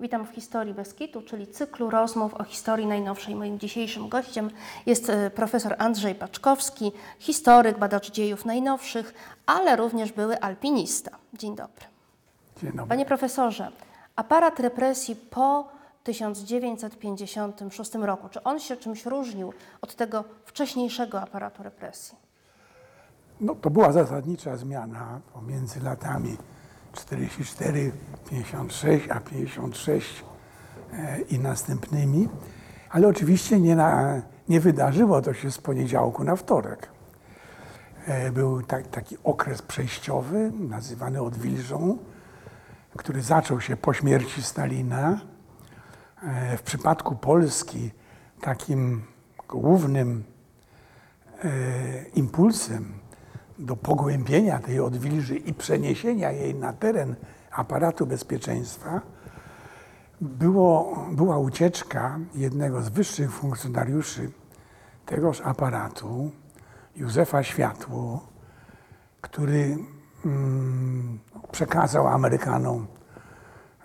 Witam 0.00 0.26
w 0.26 0.30
Historii 0.30 0.74
Beskitu, 0.74 1.22
czyli 1.22 1.46
cyklu 1.46 1.90
rozmów 1.90 2.34
o 2.34 2.44
historii 2.44 2.86
najnowszej. 2.86 3.34
Moim 3.34 3.58
dzisiejszym 3.58 4.08
gościem 4.08 4.50
jest 4.86 5.10
e, 5.10 5.30
profesor 5.30 5.74
Andrzej 5.78 6.14
Paczkowski, 6.14 6.92
historyk, 7.18 7.78
badacz 7.78 8.10
dziejów 8.10 8.44
najnowszych, 8.44 9.14
ale 9.46 9.76
również 9.76 10.12
były 10.12 10.40
alpinista. 10.40 11.10
Dzień 11.34 11.56
dobry. 11.56 11.84
Dzień 12.62 12.72
dobry. 12.72 12.86
Panie 12.88 13.06
profesorze, 13.06 13.72
aparat 14.16 14.60
represji 14.60 15.16
po 15.16 15.68
1956 16.04 17.94
roku, 17.94 18.28
czy 18.28 18.42
on 18.42 18.60
się 18.60 18.76
czymś 18.76 19.06
różnił 19.06 19.52
od 19.80 19.94
tego 19.94 20.24
wcześniejszego 20.44 21.20
aparatu 21.20 21.62
represji? 21.62 22.18
No, 23.40 23.54
to 23.54 23.70
była 23.70 23.92
zasadnicza 23.92 24.56
zmiana 24.56 25.20
pomiędzy 25.34 25.80
latami 25.80 26.36
44, 26.96 27.92
56, 28.30 29.08
a 29.10 29.20
56 29.20 30.24
e, 30.92 31.20
i 31.20 31.38
następnymi, 31.38 32.28
ale 32.90 33.08
oczywiście 33.08 33.60
nie, 33.60 33.76
na, 33.76 34.22
nie 34.48 34.60
wydarzyło 34.60 35.22
to 35.22 35.34
się 35.34 35.50
z 35.50 35.58
poniedziałku 35.58 36.24
na 36.24 36.36
wtorek. 36.36 36.88
E, 38.06 38.32
Był 38.32 38.62
tak, 38.62 38.86
taki 38.86 39.16
okres 39.24 39.62
przejściowy, 39.62 40.52
nazywany 40.58 41.22
odwilżą, 41.22 41.98
który 42.96 43.22
zaczął 43.22 43.60
się 43.60 43.76
po 43.76 43.92
śmierci 43.92 44.42
Stalina. 44.42 45.20
E, 46.22 46.56
W 46.56 46.62
przypadku 46.62 47.16
Polski 47.16 47.90
takim 48.40 49.02
głównym 49.48 50.24
impulsem 52.14 52.92
do 53.58 53.76
pogłębienia 53.76 54.58
tej 54.58 54.80
odwilży 54.80 55.36
i 55.36 55.54
przeniesienia 55.54 56.30
jej 56.32 56.54
na 56.54 56.72
teren 56.72 57.14
aparatu 57.50 58.06
bezpieczeństwa 58.06 59.00
było, 60.20 61.06
była 61.12 61.38
ucieczka 61.38 62.18
jednego 62.34 62.82
z 62.82 62.88
wyższych 62.88 63.32
funkcjonariuszy 63.32 64.30
tegoż 65.06 65.40
aparatu, 65.40 66.30
Józefa 66.96 67.42
Światło, 67.42 68.26
który 69.20 69.78
mm, 70.24 71.18
przekazał 71.52 72.06
Amerykanom 72.06 72.86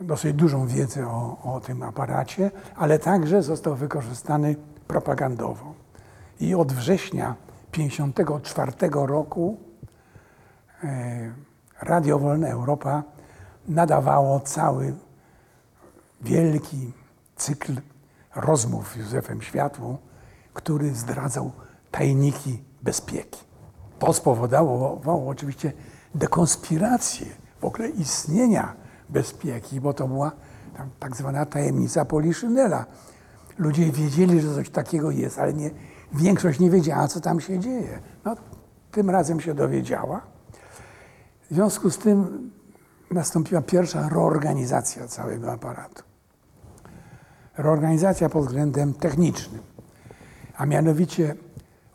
dosyć 0.02 0.34
dużą 0.34 0.68
wiedzę 0.68 1.08
o, 1.08 1.38
o 1.44 1.60
tym 1.60 1.84
aparacie, 1.84 2.52
ale 2.76 3.00
także 3.00 3.44
został 3.44 3.76
wykorzystany 3.76 4.56
propagandowo. 4.88 5.74
I 6.40 6.56
od 6.56 6.74
września 6.74 7.36
1954 7.72 8.90
roku 8.92 9.58
e, 10.84 11.34
Radio 11.82 12.20
Wolna 12.20 12.48
Europa 12.48 13.04
nadawało 13.68 14.40
cały 14.40 14.94
wielki 16.22 16.92
cykl 17.36 17.74
rozmów 18.36 18.94
z 18.94 18.96
Józefem 18.96 19.42
Światłą, 19.42 19.98
który 20.54 20.96
zdradzał 20.96 21.52
tajniki 21.92 22.64
bezpieki. 22.82 23.44
To 24.00 24.14
spowodowało 24.14 25.28
oczywiście 25.28 25.74
dekonspirację 26.16 27.28
w 27.60 27.66
ogóle 27.66 27.90
istnienia 27.90 28.76
bezpieki, 29.10 29.82
bo 29.82 29.94
to 29.94 30.08
była 30.08 30.32
tak 31.00 31.16
zwana 31.16 31.46
tajemnica 31.46 32.06
Poliszynela. 32.06 32.86
Ludzie 33.58 33.92
wiedzieli, 33.92 34.42
że 34.42 34.56
coś 34.56 34.70
takiego 34.70 35.12
jest, 35.12 35.40
ale 35.40 35.54
nie, 35.54 35.72
większość 36.14 36.60
nie 36.60 36.70
wiedziała, 36.70 37.08
co 37.08 37.20
tam 37.22 37.42
się 37.42 37.60
dzieje. 37.60 38.00
No, 38.26 38.36
tym 38.92 39.10
razem 39.10 39.40
się 39.40 39.54
dowiedziała. 39.54 40.22
W 41.50 41.54
związku 41.54 41.90
z 41.90 41.98
tym 41.98 42.52
nastąpiła 43.12 43.62
pierwsza 43.62 44.10
reorganizacja 44.10 45.08
całego 45.08 45.52
aparatu. 45.52 46.04
Reorganizacja 47.58 48.30
pod 48.30 48.46
względem 48.46 48.94
technicznym, 48.94 49.62
a 50.58 50.66
mianowicie 50.66 51.36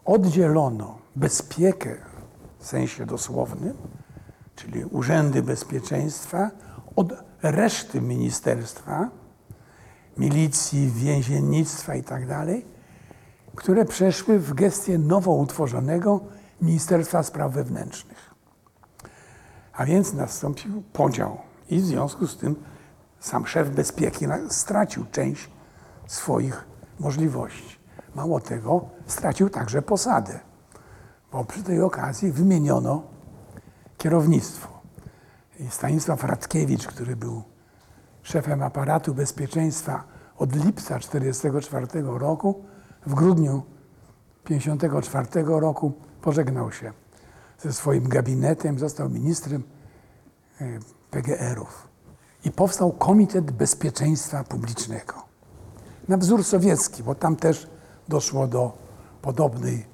oddzielono 0.05 0.99
bezpiekę 1.17 1.97
w 2.59 2.67
sensie 2.67 3.07
dosłownym, 3.07 3.77
czyli 4.57 4.85
urzędy 4.85 5.43
bezpieczeństwa, 5.43 6.51
od 6.97 7.13
reszty 7.43 8.01
ministerstwa, 8.01 9.11
milicji, 10.19 10.91
więziennictwa 10.91 11.95
itd., 11.95 12.47
które 13.57 13.85
przeszły 13.85 14.39
w 14.39 14.55
gestię 14.55 14.99
nowo 14.99 15.33
utworzonego 15.33 16.21
Ministerstwa 16.63 17.23
Spraw 17.23 17.53
Wewnętrznych. 17.53 18.35
A 19.73 19.85
więc 19.87 20.15
nastąpił 20.15 20.83
podział 20.93 21.39
i 21.71 21.81
w 21.81 21.85
związku 21.85 22.27
z 22.27 22.37
tym 22.37 22.57
sam 23.21 23.47
szef 23.47 23.71
bezpieki 23.71 24.27
stracił 24.49 25.05
część 25.13 25.51
swoich 26.07 26.65
możliwości. 27.01 27.77
Mało 28.15 28.41
tego, 28.41 28.89
stracił 29.07 29.51
także 29.51 29.83
posadę, 29.83 30.41
bo 31.33 31.45
przy 31.45 31.63
tej 31.63 31.83
okazji 31.83 32.33
wymieniono 32.33 33.03
kierownictwo. 33.99 34.69
Stanisław 35.71 36.25
Radkiewicz, 36.25 36.87
który 36.87 37.17
był 37.17 37.43
szefem 38.23 38.63
aparatu 38.63 39.15
bezpieczeństwa 39.15 40.05
od 40.39 40.55
lipca 40.55 40.99
1944 40.99 41.87
roku, 42.19 42.65
w 43.07 43.15
grudniu 43.15 43.63
1954 44.45 45.45
roku 45.61 45.93
pożegnał 46.23 46.73
się 46.73 46.93
ze 47.59 47.73
swoim 47.73 48.09
gabinetem, 48.09 48.79
został 48.79 49.11
ministrem 49.11 49.63
e, 50.61 50.79
PGR-ów. 51.11 51.89
I 52.45 52.51
powstał 52.51 52.93
Komitet 52.93 53.51
Bezpieczeństwa 53.51 54.45
Publicznego. 54.45 55.15
Na 56.09 56.17
wzór 56.17 56.45
sowiecki, 56.45 57.03
bo 57.03 57.15
tam 57.15 57.37
też 57.37 57.71
doszło 58.09 58.47
do 58.47 58.79
podobnej 59.23 59.87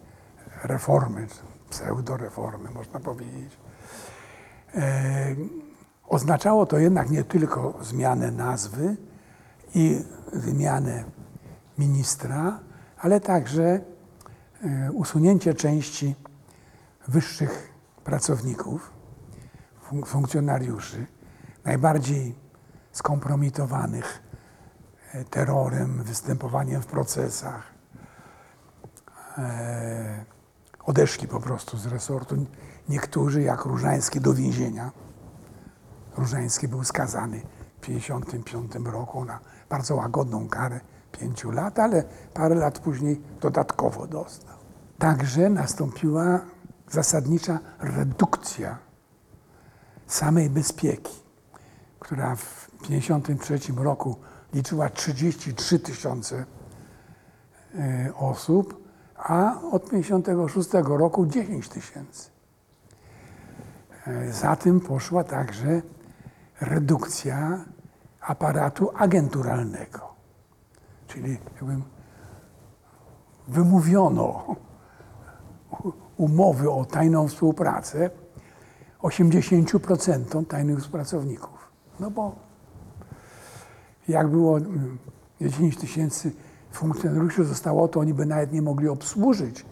reformy, 0.64 1.26
pseudoreformy, 1.70 2.70
można 2.70 3.00
powiedzieć. 3.00 3.56
E, 4.74 5.36
Oznaczało 6.12 6.66
to 6.66 6.78
jednak 6.78 7.10
nie 7.10 7.24
tylko 7.24 7.74
zmianę 7.82 8.30
nazwy 8.30 8.96
i 9.74 10.04
wymianę 10.32 11.04
ministra, 11.78 12.60
ale 13.02 13.20
także 13.20 13.80
e, 14.62 14.92
usunięcie 14.92 15.54
części 15.54 16.14
wyższych 17.08 17.72
pracowników, 18.04 18.90
fun- 19.90 20.06
funkcjonariuszy, 20.06 21.06
najbardziej 21.64 22.34
skompromitowanych 22.92 24.22
e, 25.12 25.24
terrorem, 25.24 26.02
występowaniem 26.02 26.82
w 26.82 26.86
procesach. 26.86 27.72
E, 29.38 30.24
Odeszli 30.84 31.28
po 31.28 31.40
prostu 31.40 31.78
z 31.78 31.86
resortu. 31.86 32.46
Niektórzy, 32.88 33.42
jak 33.42 33.64
Różański, 33.64 34.20
do 34.20 34.34
więzienia. 34.34 34.90
Różański 36.16 36.68
był 36.68 36.84
skazany 36.84 37.40
w 37.80 37.86
1955 37.86 38.86
roku 38.86 39.24
na 39.24 39.40
bardzo 39.68 39.96
łagodną 39.96 40.48
karę 40.48 40.80
pięciu 41.12 41.50
lat, 41.50 41.78
ale 41.78 42.04
parę 42.34 42.54
lat 42.54 42.78
później 42.78 43.20
dodatkowo 43.40 44.06
dostał. 44.06 44.56
Także 44.98 45.50
nastąpiła 45.50 46.40
zasadnicza 46.90 47.58
redukcja 47.80 48.78
samej 50.06 50.50
bezpieki, 50.50 51.22
która 51.98 52.36
w 52.36 52.68
1953 52.82 53.72
roku 53.82 54.16
liczyła 54.54 54.88
33 54.88 55.78
tysiące 55.78 56.44
e, 57.74 58.12
osób, 58.14 58.82
a 59.16 59.60
od 59.72 59.84
1956 59.84 60.70
roku 60.88 61.26
10 61.26 61.68
tysięcy. 61.68 62.30
E, 64.06 64.32
Za 64.32 64.56
tym 64.56 64.80
poszła 64.80 65.24
także 65.24 65.82
redukcja 66.60 67.64
aparatu 68.20 68.90
agenturalnego, 68.96 70.11
czyli 71.12 71.38
jakby 71.54 71.76
wymówiono 73.48 74.56
umowy 76.16 76.70
o 76.70 76.84
tajną 76.84 77.28
współpracę 77.28 78.10
80% 79.02 80.46
tajnych 80.46 80.78
współpracowników. 80.78 81.70
No 82.00 82.10
bo 82.10 82.36
jak 84.08 84.28
było 84.28 84.58
mm, 84.58 84.98
10 85.40 85.76
tysięcy 85.76 86.32
funkcjonariuszy 86.72 87.44
zostało, 87.44 87.88
to 87.88 88.00
oni 88.00 88.14
by 88.14 88.26
nawet 88.26 88.52
nie 88.52 88.62
mogli 88.62 88.88
obsłużyć 88.88 89.64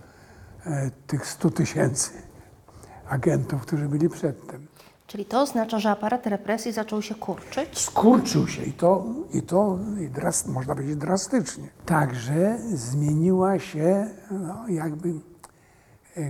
e, 0.65 0.91
tych 1.07 1.27
100 1.27 1.51
tysięcy 1.51 2.11
agentów, 3.09 3.63
którzy 3.63 3.89
byli 3.89 4.09
przedtem. 4.09 4.67
Czyli 5.11 5.25
to 5.25 5.41
oznacza, 5.41 5.79
że 5.79 5.91
aparat 5.91 6.27
represji 6.27 6.73
zaczął 6.73 7.03
się 7.03 7.15
kurczyć? 7.15 7.79
Skurczył 7.79 8.49
się 8.49 8.63
i 8.63 8.73
to, 8.73 9.05
i 9.33 9.43
to 9.43 9.79
i 10.01 10.51
można 10.51 10.75
powiedzieć 10.75 10.97
drastycznie. 10.97 11.69
Także 11.87 12.59
zmieniła 12.73 13.59
się 13.59 14.11
no, 14.31 14.69
jakby 14.69 15.09
e, 15.09 16.23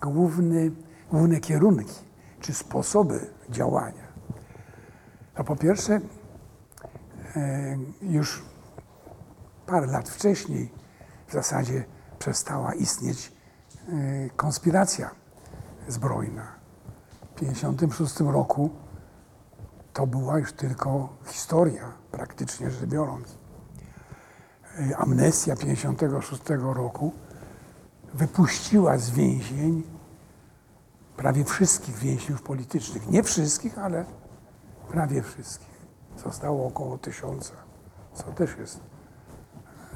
główny, 0.00 0.70
główne 1.10 1.40
kierunki 1.40 1.94
czy 2.40 2.54
sposoby 2.54 3.26
działania. 3.50 4.08
No 5.38 5.44
po 5.44 5.56
pierwsze, 5.56 6.00
e, 7.36 7.78
już 8.02 8.42
parę 9.66 9.86
lat 9.86 10.08
wcześniej 10.08 10.72
w 11.26 11.32
zasadzie 11.32 11.84
przestała 12.18 12.74
istnieć 12.74 13.32
e, 13.88 13.92
konspiracja 14.36 15.10
zbrojna. 15.88 16.57
W 17.38 17.40
1956 17.40 18.20
roku 18.20 18.70
to 19.92 20.06
była 20.06 20.38
już 20.38 20.52
tylko 20.52 21.08
historia, 21.26 21.92
praktycznie 22.10 22.70
rzecz 22.70 22.84
biorąc. 22.84 23.38
E, 24.78 24.96
Amnestia 24.96 25.56
1956 25.56 26.42
roku 26.74 27.12
wypuściła 28.14 28.98
z 28.98 29.10
więzień 29.10 29.82
prawie 31.16 31.44
wszystkich 31.44 31.96
więźniów 31.96 32.42
politycznych. 32.42 33.10
Nie 33.10 33.22
wszystkich, 33.22 33.78
ale 33.78 34.04
prawie 34.88 35.22
wszystkich. 35.22 35.86
Zostało 36.24 36.66
około 36.66 36.98
tysiąca, 36.98 37.54
co 38.14 38.24
też 38.24 38.56
jest 38.58 38.80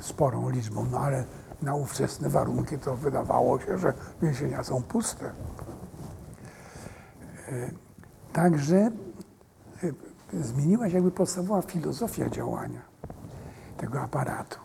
sporą 0.00 0.50
liczbą, 0.50 0.86
no 0.90 0.98
ale 0.98 1.24
na 1.62 1.74
ówczesne 1.74 2.28
warunki 2.28 2.78
to 2.78 2.96
wydawało 2.96 3.60
się, 3.60 3.78
że 3.78 3.92
więzienia 4.22 4.64
są 4.64 4.82
puste. 4.82 5.32
E, 7.52 7.70
Także 8.32 8.76
e, 8.76 8.90
zmieniła 10.32 10.88
się 10.88 10.94
jakby 10.94 11.10
podstawowa 11.10 11.62
filozofia 11.62 12.28
działania 12.28 12.80
tego 13.76 14.00
aparatu. 14.00 14.58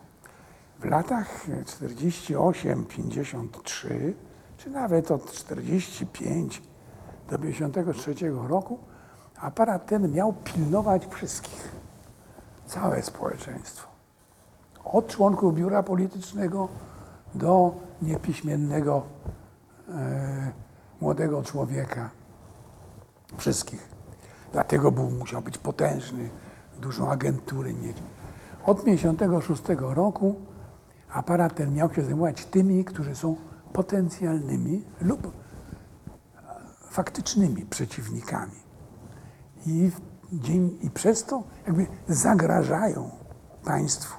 W 0.80 0.84
latach 0.84 1.48
48-53, 1.48 4.12
czy 4.56 4.70
nawet 4.70 5.10
od 5.10 5.32
45 5.32 6.62
do 7.30 7.38
53 7.38 8.14
roku, 8.48 8.78
aparat 9.40 9.86
ten 9.86 10.12
miał 10.12 10.32
pilnować 10.32 11.06
wszystkich, 11.06 11.72
całe 12.66 13.02
społeczeństwo. 13.02 13.88
Od 14.84 15.06
członków 15.06 15.54
biura 15.54 15.82
politycznego 15.82 16.68
do 17.34 17.74
niepiśmiennego 18.02 19.02
e, 19.88 20.52
młodego 21.00 21.42
człowieka. 21.42 22.10
Wszystkich. 23.36 23.88
Dlatego 24.52 24.92
był, 24.92 25.10
musiał 25.10 25.42
być 25.42 25.58
potężny, 25.58 26.30
dużą 26.80 27.10
agenturę 27.10 27.72
mieć. 27.72 27.96
Od 28.64 28.84
56 28.84 29.62
roku 29.78 30.36
aparat 31.12 31.54
ten 31.54 31.74
miał 31.74 31.94
się 31.94 32.02
zajmować 32.02 32.46
tymi, 32.46 32.84
którzy 32.84 33.14
są 33.14 33.36
potencjalnymi 33.72 34.84
lub 35.00 35.32
faktycznymi 36.90 37.66
przeciwnikami. 37.66 38.60
I, 39.66 39.90
dzień, 40.32 40.78
I 40.82 40.90
przez 40.90 41.24
to 41.24 41.42
jakby 41.66 41.86
zagrażają 42.08 43.10
państwu 43.64 44.16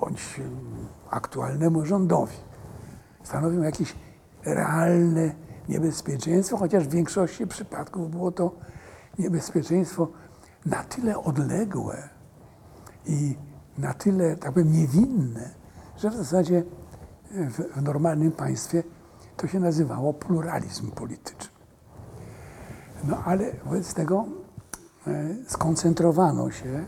bądź 0.00 0.38
em, 0.38 0.86
aktualnemu 1.10 1.86
rządowi. 1.86 2.36
Stanowią 3.22 3.62
jakieś 3.62 3.94
realne 4.44 5.34
niebezpieczeństwo, 5.70 6.56
chociaż 6.56 6.84
w 6.84 6.90
większości 6.90 7.46
przypadków 7.46 8.10
było 8.10 8.32
to 8.32 8.54
niebezpieczeństwo 9.18 10.08
na 10.66 10.84
tyle 10.84 11.18
odległe 11.18 12.08
i 13.06 13.36
na 13.78 13.94
tyle, 13.94 14.36
tak 14.36 14.52
powiem, 14.52 14.72
niewinne, 14.72 15.50
że 15.96 16.10
w 16.10 16.14
zasadzie 16.14 16.64
w, 17.30 17.76
w 17.76 17.82
normalnym 17.82 18.32
państwie 18.32 18.82
to 19.36 19.46
się 19.46 19.60
nazywało 19.60 20.14
pluralizm 20.14 20.90
polityczny. 20.90 21.50
No 23.04 23.22
ale 23.24 23.52
wobec 23.64 23.94
tego 23.94 24.24
e, 25.06 25.28
skoncentrowano 25.48 26.50
się 26.50 26.84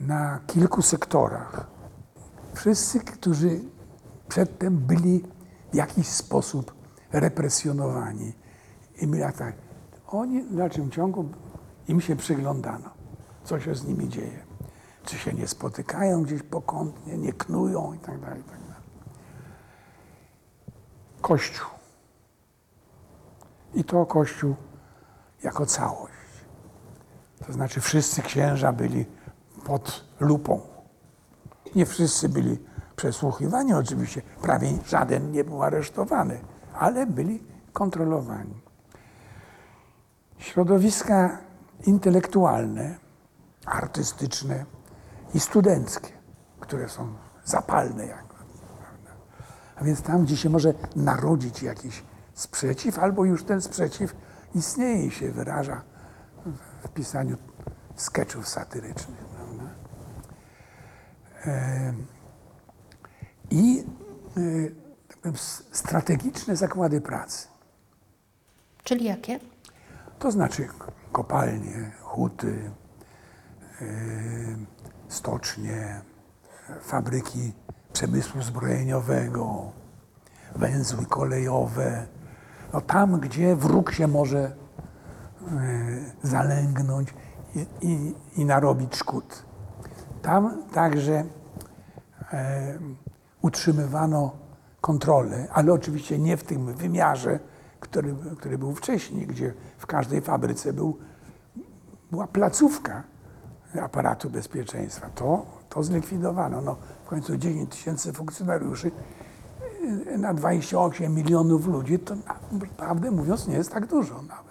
na 0.00 0.40
kilku 0.46 0.82
sektorach. 0.82 1.66
Wszyscy, 2.54 3.00
którzy 3.00 3.60
przedtem 4.28 4.78
byli 4.78 5.24
w 5.72 5.74
jakiś 5.74 6.08
sposób 6.08 6.79
represjonowani 7.12 8.32
i 9.00 9.06
byli 9.06 9.32
tak, 9.32 9.54
oni 10.06 10.42
w 10.42 10.56
dalszym 10.56 10.90
ciągu 10.90 11.28
im 11.88 12.00
się 12.00 12.16
przyglądano, 12.16 12.90
co 13.44 13.60
się 13.60 13.74
z 13.74 13.84
nimi 13.84 14.08
dzieje. 14.08 14.44
Czy 15.04 15.18
się 15.18 15.32
nie 15.32 15.48
spotykają 15.48 16.22
gdzieś 16.22 16.42
pokątnie, 16.42 17.18
nie 17.18 17.32
knują 17.32 17.92
i 17.92 17.98
tak 17.98 18.20
dalej, 18.20 18.40
i 18.40 18.44
tak. 18.44 18.60
Kościół. 21.20 21.66
I 23.74 23.84
to 23.84 24.06
Kościół 24.06 24.54
jako 25.42 25.66
całość. 25.66 26.12
To 27.46 27.52
znaczy 27.52 27.80
wszyscy 27.80 28.22
księża 28.22 28.72
byli 28.72 29.06
pod 29.64 30.04
lupą. 30.20 30.60
Nie 31.74 31.86
wszyscy 31.86 32.28
byli 32.28 32.58
przesłuchiwani 32.96 33.74
oczywiście, 33.74 34.22
prawie 34.42 34.68
żaden 34.86 35.32
nie 35.32 35.44
był 35.44 35.62
aresztowany, 35.62 36.40
ale 36.74 37.06
byli 37.06 37.42
kontrolowani. 37.72 38.60
Środowiska 40.38 41.38
intelektualne, 41.86 42.98
artystyczne 43.66 44.64
i 45.34 45.40
studenckie, 45.40 46.08
które 46.60 46.88
są 46.88 47.12
zapalne 47.44 48.06
jakby. 48.06 48.34
A 49.76 49.84
więc 49.84 50.02
tam, 50.02 50.24
gdzie 50.24 50.36
się 50.36 50.50
może 50.50 50.74
narodzić 50.96 51.62
jakiś 51.62 52.02
sprzeciw, 52.34 52.98
albo 52.98 53.24
już 53.24 53.44
ten 53.44 53.60
sprzeciw 53.62 54.14
istnieje 54.54 55.06
i 55.06 55.10
się 55.10 55.32
wyraża 55.32 55.82
w- 56.84 56.88
pisaniu 56.88 57.36
sketchów 57.96 58.48
satyrycznych. 58.48 59.24
Em, 61.44 62.06
I 63.50 63.84
strategiczne 65.70 66.56
zakłady 66.56 67.00
pracy. 67.00 67.48
Czyli 68.84 69.04
jakie? 69.04 69.40
To 70.18 70.30
znaczy 70.30 70.68
kopalnie, 71.12 71.90
huty, 72.02 72.70
yy, 73.80 73.86
stocznie, 75.08 76.00
fabryki 76.82 77.52
przemysłu 77.92 78.42
zbrojeniowego, 78.42 79.72
węzły 80.56 81.06
kolejowe. 81.06 82.06
No 82.72 82.80
tam, 82.80 83.20
gdzie 83.20 83.56
wróg 83.56 83.92
się 83.92 84.06
może 84.06 84.56
yy, 85.40 86.12
zalęgnąć 86.22 87.14
i, 87.54 87.66
i, 87.80 88.14
i 88.36 88.44
narobić 88.44 88.96
szkód. 88.96 89.44
Tam 90.22 90.62
także 90.72 91.24
e, 92.32 92.78
utrzymywano 93.42 94.32
kontrolę, 94.80 95.46
ale 95.52 95.72
oczywiście 95.72 96.18
nie 96.18 96.36
w 96.36 96.44
tym 96.44 96.74
wymiarze, 96.74 97.38
który, 97.80 98.14
który 98.38 98.58
był 98.58 98.74
wcześniej, 98.74 99.26
gdzie 99.26 99.54
w 99.78 99.86
każdej 99.86 100.20
fabryce 100.20 100.72
był, 100.72 100.98
była 102.10 102.26
placówka 102.26 103.02
aparatu 103.82 104.30
bezpieczeństwa. 104.30 105.10
To, 105.14 105.46
to 105.68 105.82
zlikwidowano. 105.82 106.60
No, 106.60 106.76
w 107.04 107.08
końcu 107.08 107.36
9 107.36 107.70
tysięcy 107.70 108.12
funkcjonariuszy 108.12 108.90
y, 110.06 110.18
na 110.18 110.34
28 110.34 111.14
milionów 111.14 111.66
ludzi, 111.66 111.98
to 111.98 112.14
na- 112.14 112.34
prawdę 112.76 113.10
mówiąc 113.10 113.46
nie 113.48 113.54
jest 113.54 113.72
tak 113.72 113.86
dużo 113.86 114.14
nawet. 114.14 114.50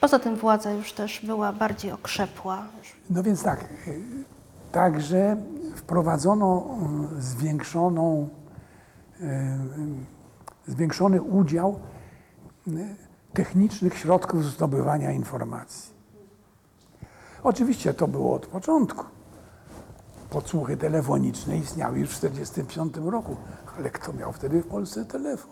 Poza 0.00 0.18
tym 0.18 0.36
władza 0.36 0.72
już 0.72 0.92
też 0.92 1.26
była 1.26 1.52
bardziej 1.52 1.92
okrzepła. 1.92 2.62
No 3.10 3.22
więc 3.22 3.42
tak, 3.42 3.60
y, 3.88 4.00
także 4.72 5.36
wprowadzono 5.76 6.66
y, 7.18 7.22
zwiększoną, 7.22 8.28
zwiększony 10.66 11.22
udział 11.22 11.80
y, 12.68 12.96
technicznych 13.32 13.98
środków 13.98 14.44
zdobywania 14.44 15.12
informacji. 15.12 15.92
Oczywiście 17.42 17.94
to 17.94 18.08
było 18.08 18.34
od 18.34 18.46
początku. 18.46 19.04
Podsłuchy 20.30 20.76
telefoniczne 20.76 21.56
istniały 21.56 21.98
już 21.98 22.10
w 22.10 22.20
1945 22.20 23.12
roku, 23.12 23.36
ale 23.78 23.90
kto 23.90 24.12
miał 24.12 24.32
wtedy 24.32 24.62
w 24.62 24.66
Polsce 24.66 25.04
telefon? 25.04 25.50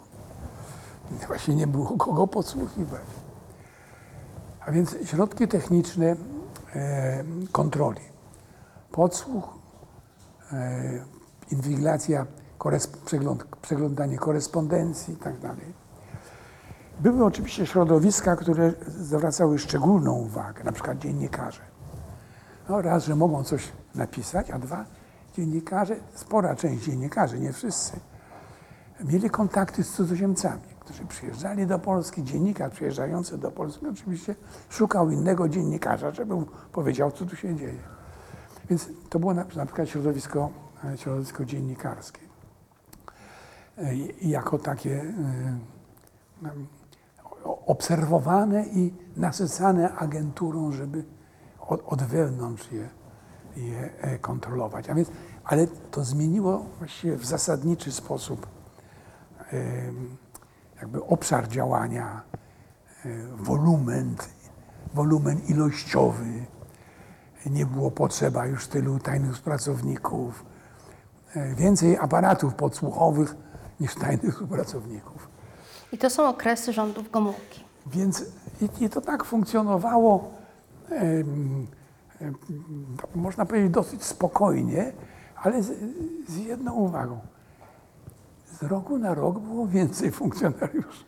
Właśnie 1.26 1.54
nie 1.54 1.66
było 1.66 1.86
kogo 1.86 2.26
podsłuchiwać. 2.26 3.02
A 4.66 4.72
więc 4.72 4.96
środki 5.04 5.48
techniczne 5.48 6.16
e, 6.74 7.24
kontroli, 7.52 8.00
podsłuch, 8.92 9.58
e, 10.52 10.82
inwigilacja, 11.50 12.26
przegląd, 13.04 13.44
przeglądanie 13.62 14.18
korespondencji 14.18 15.14
itd. 15.14 15.54
Były 17.00 17.24
oczywiście 17.24 17.66
środowiska, 17.66 18.36
które 18.36 18.72
zwracały 18.86 19.58
szczególną 19.58 20.12
uwagę, 20.12 20.64
na 20.64 20.72
przykład 20.72 20.98
dziennikarze. 20.98 21.60
No 22.68 22.82
raz, 22.82 23.04
że 23.04 23.16
mogą 23.16 23.44
coś 23.44 23.72
napisać, 23.94 24.50
a 24.50 24.58
dwa, 24.58 24.84
dziennikarze, 25.36 25.96
spora 26.14 26.56
część 26.56 26.84
dziennikarzy, 26.84 27.40
nie 27.40 27.52
wszyscy, 27.52 28.00
mieli 29.04 29.30
kontakty 29.30 29.84
z 29.84 29.92
cudzoziemcami, 29.92 30.62
którzy 30.80 31.04
przyjeżdżali 31.04 31.66
do 31.66 31.78
Polski. 31.78 32.24
Dziennikarz 32.24 32.72
przyjeżdżający 32.72 33.38
do 33.38 33.50
Polski 33.50 33.86
oczywiście 33.86 34.34
szukał 34.68 35.10
innego 35.10 35.48
dziennikarza, 35.48 36.10
żeby 36.10 36.34
mu 36.34 36.46
powiedział, 36.72 37.12
co 37.12 37.26
tu 37.26 37.36
się 37.36 37.54
dzieje. 37.54 37.80
Więc 38.70 38.88
to 39.10 39.18
było 39.18 39.34
na, 39.34 39.44
na 39.56 39.66
przykład 39.66 39.88
środowisko, 39.88 40.50
e, 40.84 40.98
środowisko 40.98 41.44
dziennikarskie. 41.44 42.29
E, 43.80 43.94
jako 44.28 44.58
takie 44.58 45.02
e, 46.44 46.50
o- 47.44 47.64
obserwowane 47.66 48.64
i 48.66 48.94
nasycane 49.16 49.94
agenturą, 49.94 50.72
żeby 50.72 51.04
od, 51.86 52.02
wewnątrz 52.02 52.72
je, 52.72 52.88
je 53.56 53.90
e, 54.00 54.18
kontrolować. 54.18 54.90
A 54.90 54.94
więc, 54.94 55.10
ale 55.44 55.66
to 55.66 56.04
zmieniło 56.04 56.66
właściwie 56.78 57.16
w 57.16 57.26
zasadniczy 57.26 57.92
sposób 57.92 58.46
jakby 60.80 61.04
obszar 61.04 61.48
działania, 61.48 62.22
e, 63.04 63.08
wolumen, 63.36 64.14
wolumen 64.94 65.40
ilościowy. 65.48 66.44
Nie 67.46 67.66
było 67.66 67.90
potrzeba 67.90 68.46
już 68.46 68.68
tylu 68.68 68.98
tajnych 68.98 69.32
współpracowników, 69.34 70.44
e, 71.34 71.54
więcej 71.54 71.98
aparatów 71.98 72.54
podsłuchowych 72.54 73.34
niż 73.80 73.94
tajnych 73.94 74.32
współpracowników. 74.32 75.28
I 75.92 75.98
to 75.98 76.10
są 76.10 76.28
okresy 76.28 76.72
rządów 76.72 77.10
Gomułki. 77.10 77.64
Więc 77.86 78.24
i, 78.60 78.84
i 78.84 78.90
to 78.90 79.00
tak 79.00 79.24
funkcjonowało, 79.24 80.30
em, 80.90 81.66
em, 82.20 82.34
można 83.14 83.46
powiedzieć, 83.46 83.70
dosyć 83.70 84.04
spokojnie, 84.04 84.92
ale 85.36 85.62
z, 85.62 85.72
z 86.28 86.36
jedną 86.36 86.74
uwagą. 86.74 87.20
Z 88.60 88.62
roku 88.62 88.98
na 88.98 89.14
rok 89.14 89.38
było 89.38 89.66
więcej 89.66 90.10
funkcjonariuszy, 90.10 91.04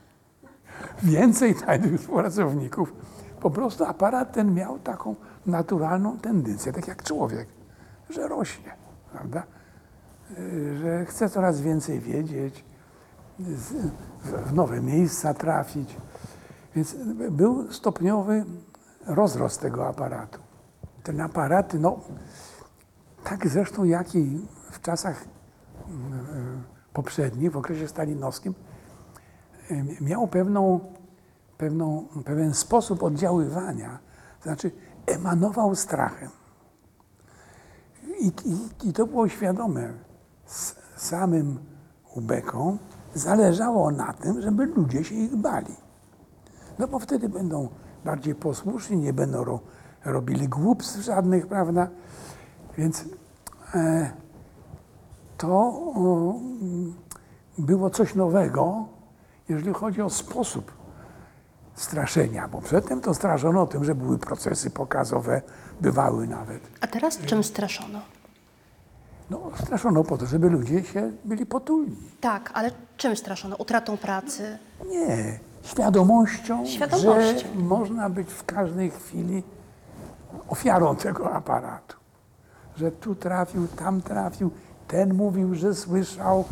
więcej 1.02 1.54
tajnych 1.54 2.00
współpracowników. 2.00 2.92
Po 3.40 3.50
prostu 3.50 3.84
aparat 3.84 4.32
ten 4.32 4.54
miał 4.54 4.78
taką 4.78 5.14
naturalną 5.46 6.18
tendencję, 6.18 6.72
tak 6.72 6.88
jak 6.88 7.02
człowiek, 7.02 7.48
że 8.10 8.28
rośnie, 8.28 8.74
prawda? 9.12 9.42
Y, 10.38 10.76
Że 10.78 11.04
chce 11.06 11.28
coraz 11.30 11.60
więcej 11.60 12.00
wiedzieć, 12.00 12.64
w- 13.38 14.52
nowe 14.52 14.80
miejsca 14.80 15.34
trafić. 15.34 15.96
Więc 16.76 16.96
był 17.30 17.72
stopniowy 17.72 18.44
rozrost 19.06 19.60
tego 19.60 19.86
aparatu. 19.88 20.40
Ten 21.02 21.20
aparat, 21.20 21.74
no, 21.74 22.00
tak 23.24 23.46
zresztą 23.48 23.84
jak 23.84 24.14
i 24.14 24.46
w 24.70 24.80
czasach 24.80 25.24
e, 25.24 25.24
poprzednich, 26.92 27.52
w 27.52 27.56
okresie 27.56 27.88
stalinowskim, 27.88 28.54
em, 29.70 29.88
miał 30.00 30.28
pewną, 30.28 30.80
pewną, 31.58 32.06
pewien 32.24 32.54
sposób 32.54 33.02
oddziaływania, 33.02 33.98
to 34.38 34.42
znaczy 34.42 34.70
emanował 35.06 35.74
strachem. 35.74 36.30
I, 38.20 38.26
i, 38.44 38.88
I 38.88 38.92
to 38.92 39.06
było 39.06 39.28
świadome. 39.28 39.92
S, 40.52 40.76
samym 40.96 41.58
ubekom 42.14 42.78
zależało 43.14 43.90
na 43.90 44.12
tym, 44.12 44.42
żeby 44.42 44.66
ludzie 44.66 45.04
się 45.04 45.14
ich 45.14 45.36
bali. 45.36 45.76
No 46.78 46.88
bo 46.88 46.98
wtedy 46.98 47.28
będą 47.28 47.68
bardziej 48.04 48.34
posłuszni, 48.34 48.96
nie 48.96 49.12
będą 49.12 49.44
ro, 49.44 49.60
robili 50.04 50.48
głupstw 50.48 51.00
żadnych, 51.00 51.46
prawda? 51.46 51.88
Więc 52.78 53.04
e, 53.74 54.10
to 55.38 55.48
o, 55.48 56.34
było 57.58 57.90
coś 57.90 58.14
nowego, 58.14 58.84
jeżeli 59.48 59.74
chodzi 59.74 60.02
o 60.02 60.10
sposób 60.10 60.72
straszenia, 61.74 62.48
bo 62.48 62.60
przedtem 62.60 63.00
to 63.00 63.14
straszono 63.14 63.66
tym, 63.66 63.84
że 63.84 63.94
były 63.94 64.18
procesy 64.18 64.70
pokazowe, 64.70 65.42
bywały 65.80 66.26
nawet. 66.26 66.62
A 66.80 66.86
teraz 66.86 67.18
czym 67.18 67.44
straszono? 67.44 68.00
No, 69.32 69.50
straszono 69.64 70.04
po 70.04 70.18
to, 70.18 70.26
żeby 70.26 70.50
ludzie 70.50 70.84
się 70.84 71.12
byli 71.24 71.46
potulni. 71.46 71.96
Tak, 72.20 72.50
ale 72.54 72.70
czym 72.96 73.16
straszono? 73.16 73.56
Utratą 73.56 73.96
pracy? 73.96 74.58
Nie, 74.90 75.38
świadomością, 75.62 76.66
Świadomością. 76.66 77.48
że 77.54 77.60
można 77.64 78.10
być 78.10 78.28
w 78.30 78.44
każdej 78.44 78.90
chwili 78.90 79.42
ofiarą 80.48 80.96
tego 80.96 81.32
aparatu. 81.32 81.96
Że 82.76 82.90
tu 82.90 83.14
trafił, 83.14 83.68
tam 83.68 84.02
trafił, 84.02 84.50
ten 84.88 85.14
mówił, 85.14 85.54
że 85.54 85.74
słyszał 85.74 86.44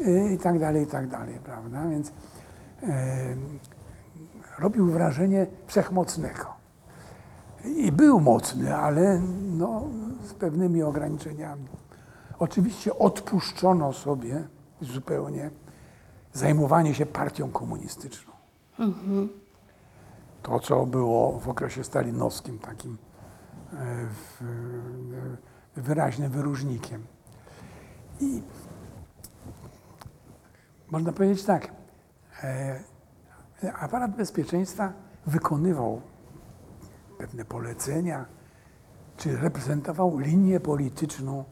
yy, 0.00 0.32
i 0.32 0.38
tak 0.38 0.58
dalej, 0.58 0.82
i 0.84 0.86
tak 0.86 1.08
dalej, 1.08 1.38
prawda? 1.44 1.88
Więc 1.90 2.12
e, 2.82 3.36
robił 4.58 4.86
wrażenie 4.86 5.46
wszechmocnego. 5.66 6.46
I 7.64 7.92
był 7.92 8.20
mocny, 8.20 8.76
ale 8.76 9.20
no, 9.58 9.82
z 10.24 10.34
pewnymi 10.34 10.82
ograniczeniami. 10.82 11.64
Oczywiście 12.40 12.98
odpuszczono 12.98 13.92
sobie 13.92 14.48
zupełnie 14.80 15.50
zajmowanie 16.32 16.94
się 16.94 17.06
partią 17.06 17.50
komunistyczną. 17.50 18.32
To, 20.42 20.60
co 20.60 20.86
było 20.86 21.40
w 21.40 21.48
okresie 21.48 21.84
stalinowskim 21.84 22.58
takim 22.58 22.98
e, 23.72 23.76
e, 23.76 24.06
wyraźnym 25.76 26.30
wyróżnikiem. 26.30 27.04
I 28.20 28.42
można 30.90 31.12
powiedzieć 31.12 31.44
tak, 31.44 31.72
e, 32.42 32.80
aparat 33.78 34.16
bezpieczeństwa 34.16 34.92
wykonywał 35.26 36.00
pewne 37.18 37.44
polecenia, 37.44 38.26
czy 39.16 39.36
reprezentował 39.36 40.18
linię 40.18 40.60
polityczną 40.60 41.44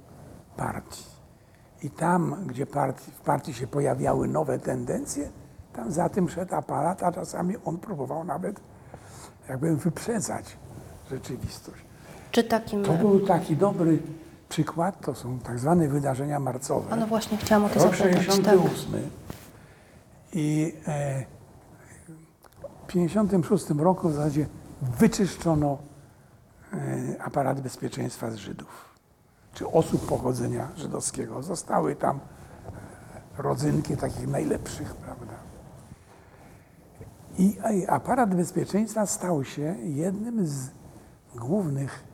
partii. 0.59 1.05
I 1.83 1.91
tam, 1.91 2.37
gdzie 2.47 2.67
partii, 2.67 3.11
w 3.11 3.21
partii 3.21 3.55
się 3.55 3.67
pojawiały 3.67 4.29
nowe 4.29 4.59
tendencje, 4.59 5.31
tam 5.73 5.93
za 5.93 6.09
tym 6.09 6.29
szedł 6.29 6.55
aparat, 6.55 7.03
a 7.03 7.12
czasami 7.12 7.55
on 7.65 7.79
próbował 7.79 8.25
nawet 8.25 8.61
jakby 9.49 9.77
wyprzedzać 9.77 10.57
rzeczywistość. 11.11 11.85
Czy 12.31 12.45
takim... 12.45 12.85
To 12.85 12.93
był 12.93 13.27
taki 13.27 13.57
dobry 13.57 13.99
przykład, 14.49 15.00
to 15.00 15.15
są 15.15 15.38
tak 15.38 15.59
zwane 15.59 15.88
wydarzenia 15.88 16.41
marcowe. 16.41 16.93
A 16.93 16.97
no 16.97 17.07
właśnie, 17.07 17.38
chciałam 17.38 17.65
o 17.65 17.69
to 17.69 17.85
Rok 17.85 17.97
zapytać. 17.97 18.27
Tak. 18.27 18.37
68 18.37 19.11
i 20.33 20.75
e, 20.88 21.25
w 22.85 22.87
56 22.87 23.71
roku 23.71 24.09
w 24.09 24.12
zasadzie 24.12 24.47
wyczyszczono 24.83 25.79
e, 26.73 27.23
aparat 27.23 27.61
bezpieczeństwa 27.61 28.31
z 28.31 28.37
Żydów, 28.37 28.88
czy 29.59 29.71
osób 29.71 30.07
pochodzenia 30.07 30.69
żydowskiego. 30.77 31.43
Zostały 31.43 31.97
tam 31.97 32.21
e, 33.38 33.43
rodzynki 33.43 33.97
takich 33.97 34.29
najlepszych, 34.29 34.95
prawda? 34.95 35.33
I 37.38 37.59
aparat 37.88 38.35
bezpieczeństwa 38.35 39.07
stał 39.07 39.45
się 39.45 39.77
jednym 39.83 40.47
z 40.47 40.71
głównych 41.37 42.05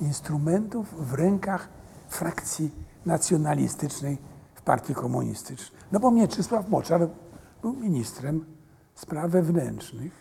instrumentów 0.00 1.08
w 1.10 1.14
rękach 1.14 1.68
frakcji 2.08 2.70
nacjonalistycznej 3.06 4.18
w 4.54 4.62
partii 4.62 4.94
komunistycznej. 4.94 5.80
No 5.92 6.00
bo 6.00 6.10
Mieczysław 6.10 6.68
Moczar 6.68 7.08
był 7.62 7.72
ministrem 7.72 8.44
spraw 8.94 9.30
wewnętrznych, 9.30 10.12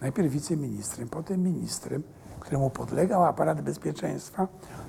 najpierw 0.00 0.32
wiceministrem, 0.32 1.08
potem 1.08 1.42
ministrem, 1.42 2.02
któremu 2.44 2.70
podlegał 2.70 3.24
aparat 3.24 3.60
bezpieczeństwa 3.60 4.48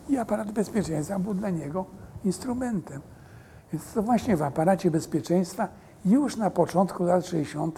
i 0.10 0.18
aparat 0.18 0.52
bezpieczeństwa 0.52 1.20
był 1.20 1.34
dla 1.34 1.50
niego 1.50 1.86
instrumentem. 2.24 3.02
Więc 3.74 3.94
to 3.94 4.04
właśnie 4.04 4.38
w 4.38 4.42
aparacie 4.42 4.92
bezpieczeństwa 4.92 5.68
już 6.06 6.38
na 6.38 6.50
początku 6.50 7.04
lat 7.04 7.26
60. 7.26 7.78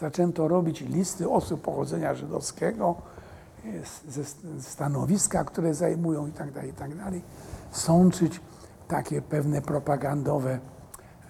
zaczęto 0.00 0.48
robić 0.48 0.80
listy 0.80 1.30
osób 1.30 1.60
pochodzenia 1.60 2.14
żydowskiego, 2.14 2.94
ze 4.08 4.24
stanowiska, 4.60 5.44
które 5.44 5.74
zajmują 5.74 6.26
i 6.26 6.32
tak 6.32 6.52
dalej, 6.52 6.70
i 6.70 6.72
tak 6.72 6.90
sączyć 7.70 8.40
takie 8.88 9.22
pewne 9.22 9.62
propagandowe 9.62 10.58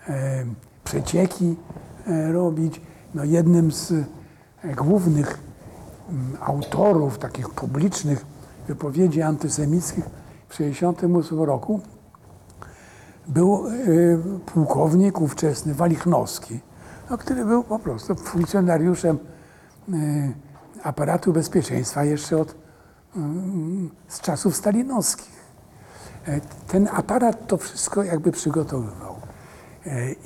e, 0.09 0.45
przecieki 0.85 1.57
e, 2.07 2.33
robić. 2.33 2.81
No 3.15 3.25
jednym 3.25 3.73
z 3.73 3.93
e, 3.93 4.75
głównych 4.75 5.48
autorów 6.41 7.19
takich 7.19 7.51
publicznych 7.51 8.27
wypowiedzi 8.69 9.23
antysemickich 9.23 10.05
w 10.49 10.57
1968 10.57 11.43
roku 11.43 11.81
był 13.29 13.67
e, 13.67 13.73
pułkownik 14.47 15.21
ówczesny 15.21 15.75
Walichnowski, 15.75 16.61
no, 17.11 17.19
który 17.19 17.45
był 17.45 17.65
po 17.65 17.79
prostu 17.79 18.15
funkcjonariuszem 18.15 19.19
e, 19.93 19.95
aparatu 20.83 21.33
bezpieczeństwa 21.33 22.05
jeszcze 22.05 22.39
od, 22.39 22.55
mm, 23.17 23.91
z 24.09 24.21
czasów 24.21 24.57
stalinowskich. 24.57 25.39
E, 26.27 26.41
Ten 26.67 26.89
aparat 26.93 27.47
to 27.47 27.57
wszystko 27.57 28.03
jakby 28.03 28.33
przygotowywał. 28.33 29.17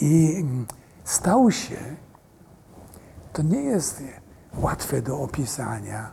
I 0.00 0.36
mm, 0.36 0.66
stał 1.04 1.50
się, 1.50 1.76
to 3.32 3.42
nie 3.42 3.62
jest 3.62 4.02
łatwe 4.56 5.02
do 5.02 5.20
opisania, 5.20 6.10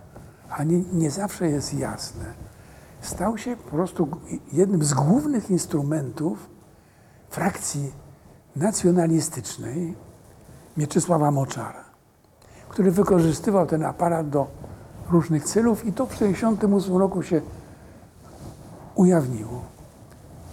ani 0.50 0.86
nie 0.94 1.12
zawsze 1.12 1.50
jest 1.50 1.74
jasne. 1.74 2.26
stał 3.02 3.38
się 3.38 3.56
po 3.56 3.70
prostu 3.70 4.08
jednym 4.54 4.84
z 4.84 4.94
głównych 4.94 5.50
instrumentów 5.50 6.50
frakcji 7.30 7.92
nacjonalistycznej 8.56 9.96
Mieczysława 10.78 11.32
Moczara, 11.32 11.86
który 12.70 12.92
wykorzystywał 12.92 13.68
ten 13.68 13.86
aparat 13.86 14.30
do 14.30 14.48
różnych 15.10 15.44
celów 15.44 15.86
i 15.86 15.94
to 15.94 16.06
w 16.06 16.10
1968 16.10 16.98
roku 16.98 17.24
się 17.24 17.42
ujawniło, 18.96 19.62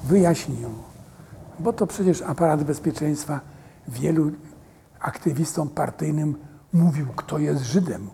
wyjaśniło. 0.05 0.71
Bo 1.59 1.73
to 1.73 1.87
przecież 1.87 2.23
aparat 2.23 2.65
bezpieczeństwa 2.65 3.41
wielu 3.89 4.31
aktywistom 5.01 5.69
partyjnym 5.69 6.35
mówił, 6.77 7.07
kto 7.17 7.39
jest 7.39 7.63
Żydem 7.63 8.11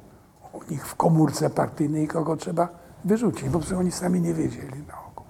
u 0.53 0.71
nich 0.71 0.87
w 0.87 0.95
komórce 0.95 1.51
partyjnej, 1.51 2.09
kogo 2.09 2.37
trzeba 2.37 2.69
wyrzucić, 3.05 3.49
bo 3.49 3.59
przecież 3.59 3.79
oni 3.79 3.93
sami 3.93 4.21
nie 4.21 4.35
wiedzieli 4.35 4.83
na 4.89 5.05
ogół. 5.07 5.25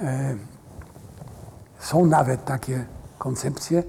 E, 0.00 0.34
są 1.78 2.06
nawet 2.06 2.44
takie 2.44 2.84
koncepcje, 3.18 3.82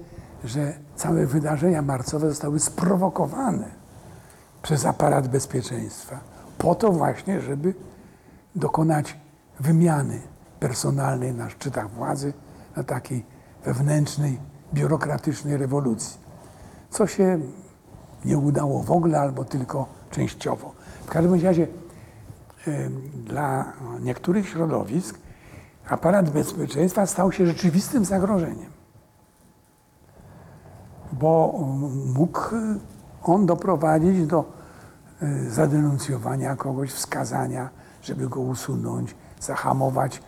że 0.44 0.72
całe 0.96 1.26
wydarzenia 1.26 1.82
marcowe 1.82 2.28
zostały 2.28 2.60
sprowokowane 2.60 3.70
przez 4.62 4.86
aparat 4.86 5.28
bezpieczeństwa, 5.28 6.20
po 6.58 6.74
to 6.74 6.92
właśnie, 6.92 7.40
żeby 7.40 7.74
dokonać 8.54 9.18
wymiany 9.60 10.20
personalnej 10.60 11.34
na 11.34 11.50
szczytach 11.50 11.90
władzy, 11.90 12.32
na 12.76 12.84
takiej 12.84 13.24
wewnętrznej, 13.64 14.38
biurokratycznej 14.74 15.56
rewolucji. 15.56 16.20
Co 16.90 17.06
się 17.06 17.40
nie 18.24 18.38
udało 18.38 18.82
w 18.82 18.90
ogóle 18.90 19.20
albo 19.20 19.44
tylko 19.44 19.86
częściowo. 20.10 20.72
W 21.06 21.08
każdym 21.08 21.42
razie 21.42 21.66
dla 23.14 23.72
niektórych 24.00 24.48
środowisk 24.48 25.18
aparat 25.88 26.30
bezpieczeństwa 26.30 27.06
stał 27.06 27.32
się 27.32 27.46
rzeczywistym 27.46 28.04
zagrożeniem, 28.04 28.70
bo 31.12 31.52
mógł 32.14 32.40
on 33.22 33.46
doprowadzić 33.46 34.26
do 34.26 34.44
y, 35.22 35.50
zadenuncjowania 35.50 36.56
kogoś, 36.56 36.90
wskazania, 36.92 37.68
żeby 38.02 38.28
go 38.28 38.40
usunąć, 38.40 39.14
zahamować 39.40 40.20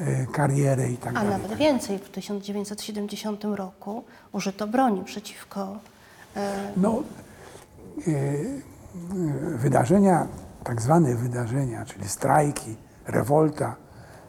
y, 0.00 0.26
karierę 0.32 0.90
i 0.90 0.96
tak 0.96 1.10
A 1.10 1.14
dalej. 1.14 1.30
nawet 1.30 1.54
więcej, 1.58 1.98
w 1.98 2.08
1970 2.08 3.44
roku 3.44 4.04
użyto 4.32 4.66
broni 4.66 5.04
przeciwko 5.04 5.68
e, 6.36 6.72
No, 6.76 7.02
wydarzenia, 9.54 10.26
tak 10.64 10.82
zwane 10.82 11.14
wydarzenia, 11.14 11.84
czyli 11.84 12.08
strajki, 12.08 12.76
rewolta 13.06 13.76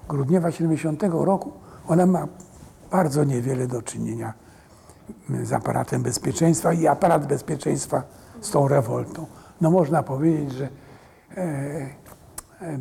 grudniowa 0.10 0.52
70 0.52 1.04
roku, 1.04 1.52
ona 1.88 2.06
ma 2.06 2.28
bardzo 2.92 3.24
niewiele 3.24 3.68
do 3.68 3.82
czynienia 3.82 4.34
m, 5.30 5.46
z 5.46 5.54
aparatem 5.54 6.04
bezpieczeństwa 6.04 6.74
i 6.74 6.88
aparat 6.88 7.28
bezpieczeństwa 7.28 8.04
z 8.42 8.52
tą 8.52 8.68
rewoltą. 8.68 9.26
No 9.62 9.72
można 9.72 10.04
powiedzieć, 10.04 10.52
że 10.52 10.70
e, 11.38 11.42
e, 11.42 12.80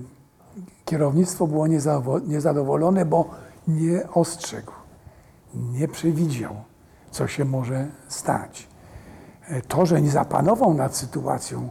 kierownictwo 0.84 1.46
było 1.46 1.66
niezadowolone, 2.26 3.04
bo 3.04 3.30
nie 3.68 4.08
ostrzegł, 4.14 4.72
nie 5.54 5.88
przewidział, 5.88 6.56
co 7.10 7.26
się 7.26 7.44
może 7.44 7.88
stać. 8.08 8.69
E, 9.50 9.62
To, 9.62 9.86
że 9.86 10.02
nie 10.02 10.10
zapanował 10.10 10.74
nad 10.74 10.96
sytuacją 10.96 11.68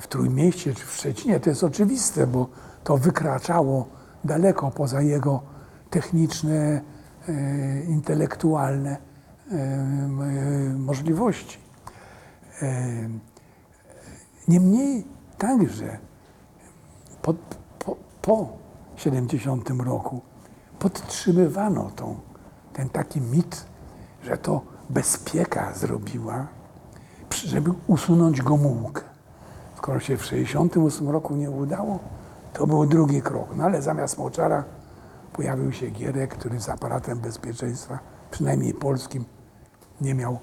w 0.00 0.06
Trójmieście 0.06 0.74
czy 0.74 0.86
w 0.86 0.92
Szczecinie, 0.92 1.40
to 1.40 1.50
jest 1.50 1.64
oczywiste, 1.64 2.26
bo 2.26 2.48
to 2.84 2.96
wykraczało 2.96 3.88
daleko 4.24 4.70
poza 4.70 5.00
jego 5.02 5.42
techniczne, 5.90 6.80
e, 7.28 7.84
intelektualne 7.84 8.96
e, 9.50 9.56
możliwości. 10.78 11.64
Niemniej 14.48 15.04
także 15.38 15.98
po, 17.22 17.34
po, 17.78 17.96
po 18.22 18.48
70 18.96 19.70
roku 19.70 20.20
podtrzymywano 20.78 21.90
tą, 21.96 22.16
ten 22.72 22.88
taki 22.88 23.20
mit, 23.20 23.66
że 24.22 24.38
to 24.38 24.60
bezpieka 24.90 25.74
zrobiła, 25.74 26.46
żeby 27.42 27.70
usunąć 27.86 28.42
Gomułkę. 28.42 29.02
Skoro 29.76 30.00
się 30.00 30.16
w 30.16 30.24
68 30.24 31.08
roku 31.10 31.36
nie 31.36 31.50
udało, 31.50 31.98
to 32.52 32.66
był 32.66 32.86
drugi 32.86 33.22
krok. 33.22 33.56
No 33.56 33.64
ale 33.64 33.82
zamiast 33.82 34.18
Moczara 34.18 34.64
pojawił 35.32 35.72
się 35.72 35.90
Gierek, 35.90 36.34
który 36.34 36.60
z 36.60 36.68
aparatem 36.68 37.18
bezpieczeństwa, 37.18 37.98
przynajmniej 38.30 38.74
polskim, 38.74 39.24
nie 40.00 40.14
miał 40.14 40.38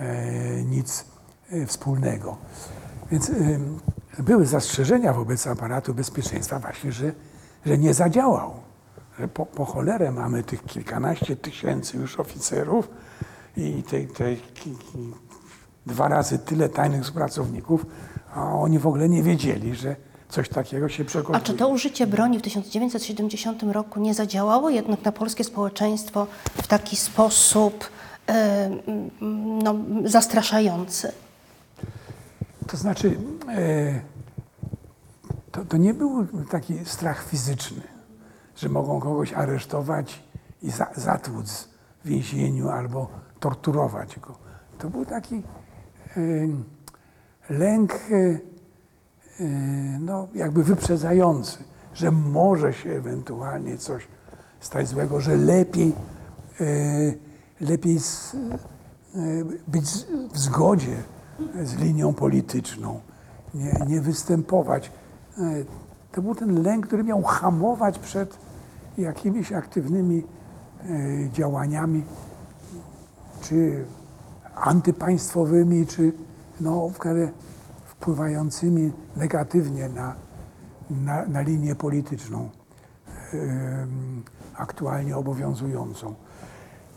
e, 0.00 0.64
nic 0.64 1.04
e, 1.50 1.66
wspólnego. 1.66 2.36
Więc 3.10 3.30
em, 3.30 3.78
były 4.18 4.46
zastrzeżenia 4.46 5.12
wobec 5.12 5.46
aparatu 5.46 5.94
bezpieczeństwa 5.94 6.58
właśnie, 6.58 6.92
że, 6.92 7.12
że 7.66 7.78
nie 7.78 7.94
zadziałał. 7.94 8.52
Że 9.18 9.28
po, 9.28 9.46
po 9.46 9.64
cholerę 9.64 10.12
mamy 10.12 10.42
tych 10.42 10.64
kilkanaście 10.64 11.36
tysięcy 11.36 11.96
już 11.96 12.20
oficerów 12.20 12.88
i 13.56 13.82
te, 13.82 14.00
te 14.00 14.36
ki- 14.36 14.76
ki- 14.76 15.14
dwa 15.90 16.08
razy 16.08 16.38
tyle 16.38 16.68
tajnych 16.68 17.02
współpracowników, 17.02 17.86
a 18.34 18.52
oni 18.52 18.78
w 18.78 18.86
ogóle 18.86 19.08
nie 19.08 19.22
wiedzieli, 19.22 19.74
że 19.74 19.96
coś 20.28 20.48
takiego 20.48 20.88
się 20.88 21.02
A 21.02 21.06
przygotuje. 21.06 21.40
czy 21.40 21.54
to 21.54 21.68
użycie 21.68 22.06
broni 22.06 22.38
w 22.38 22.42
1970 22.42 23.62
roku 23.62 24.00
nie 24.00 24.14
zadziałało 24.14 24.70
jednak 24.70 25.04
na 25.04 25.12
polskie 25.12 25.44
społeczeństwo 25.44 26.26
w 26.62 26.66
taki 26.66 26.96
sposób 26.96 27.90
m, 28.26 29.10
no, 29.62 29.74
zastraszający? 30.04 31.12
To 32.66 32.76
znaczy, 32.76 33.16
e, 33.48 34.00
to, 35.52 35.64
to 35.64 35.76
nie 35.76 35.94
był 35.94 36.26
taki 36.50 36.84
strach 36.84 37.24
fizyczny, 37.28 37.82
że 38.56 38.68
mogą 38.68 39.00
kogoś 39.00 39.32
aresztować 39.32 40.22
i 40.62 40.70
za, 40.70 40.86
zatłuc 40.96 41.68
w 42.04 42.08
więzieniu 42.08 42.68
albo 42.68 43.08
torturować 43.40 44.18
go. 44.18 44.34
To 44.78 44.90
był 44.90 45.04
taki 45.04 45.42
lęk, 47.50 47.92
e, 47.92 48.16
e, 48.16 48.38
no, 50.00 50.28
jakby 50.34 50.64
wyprzedzający, 50.64 51.58
że 51.94 52.10
może 52.10 52.72
się 52.72 52.90
ewentualnie 52.90 53.78
coś 53.78 54.08
stać 54.60 54.88
złego, 54.88 55.20
że 55.20 55.36
lepiej, 55.36 55.92
lepiej 57.60 57.98
być 59.68 59.84
w 60.32 60.38
zgodzie 60.38 60.96
z 61.64 61.74
linią 61.74 62.14
polityczną, 62.14 63.00
nie, 63.54 63.72
nie 63.86 64.00
występować. 64.00 64.92
To 66.12 66.22
był 66.22 66.34
ten 66.34 66.62
lęk, 66.62 66.86
który 66.86 67.04
miał 67.04 67.22
hamować 67.22 67.98
przed 67.98 68.38
jakimiś 68.98 69.52
aktywnymi 69.52 70.22
działaniami, 71.32 72.04
czy 73.42 73.84
antypaństwowymi, 74.54 75.86
czy 75.86 76.12
no, 76.60 76.90
wpływającymi 77.86 78.92
negatywnie 79.16 79.88
na, 79.88 80.14
na, 80.90 81.26
na 81.26 81.40
linię 81.40 81.74
polityczną 81.74 82.50
aktualnie 84.56 85.16
obowiązującą. 85.16 86.14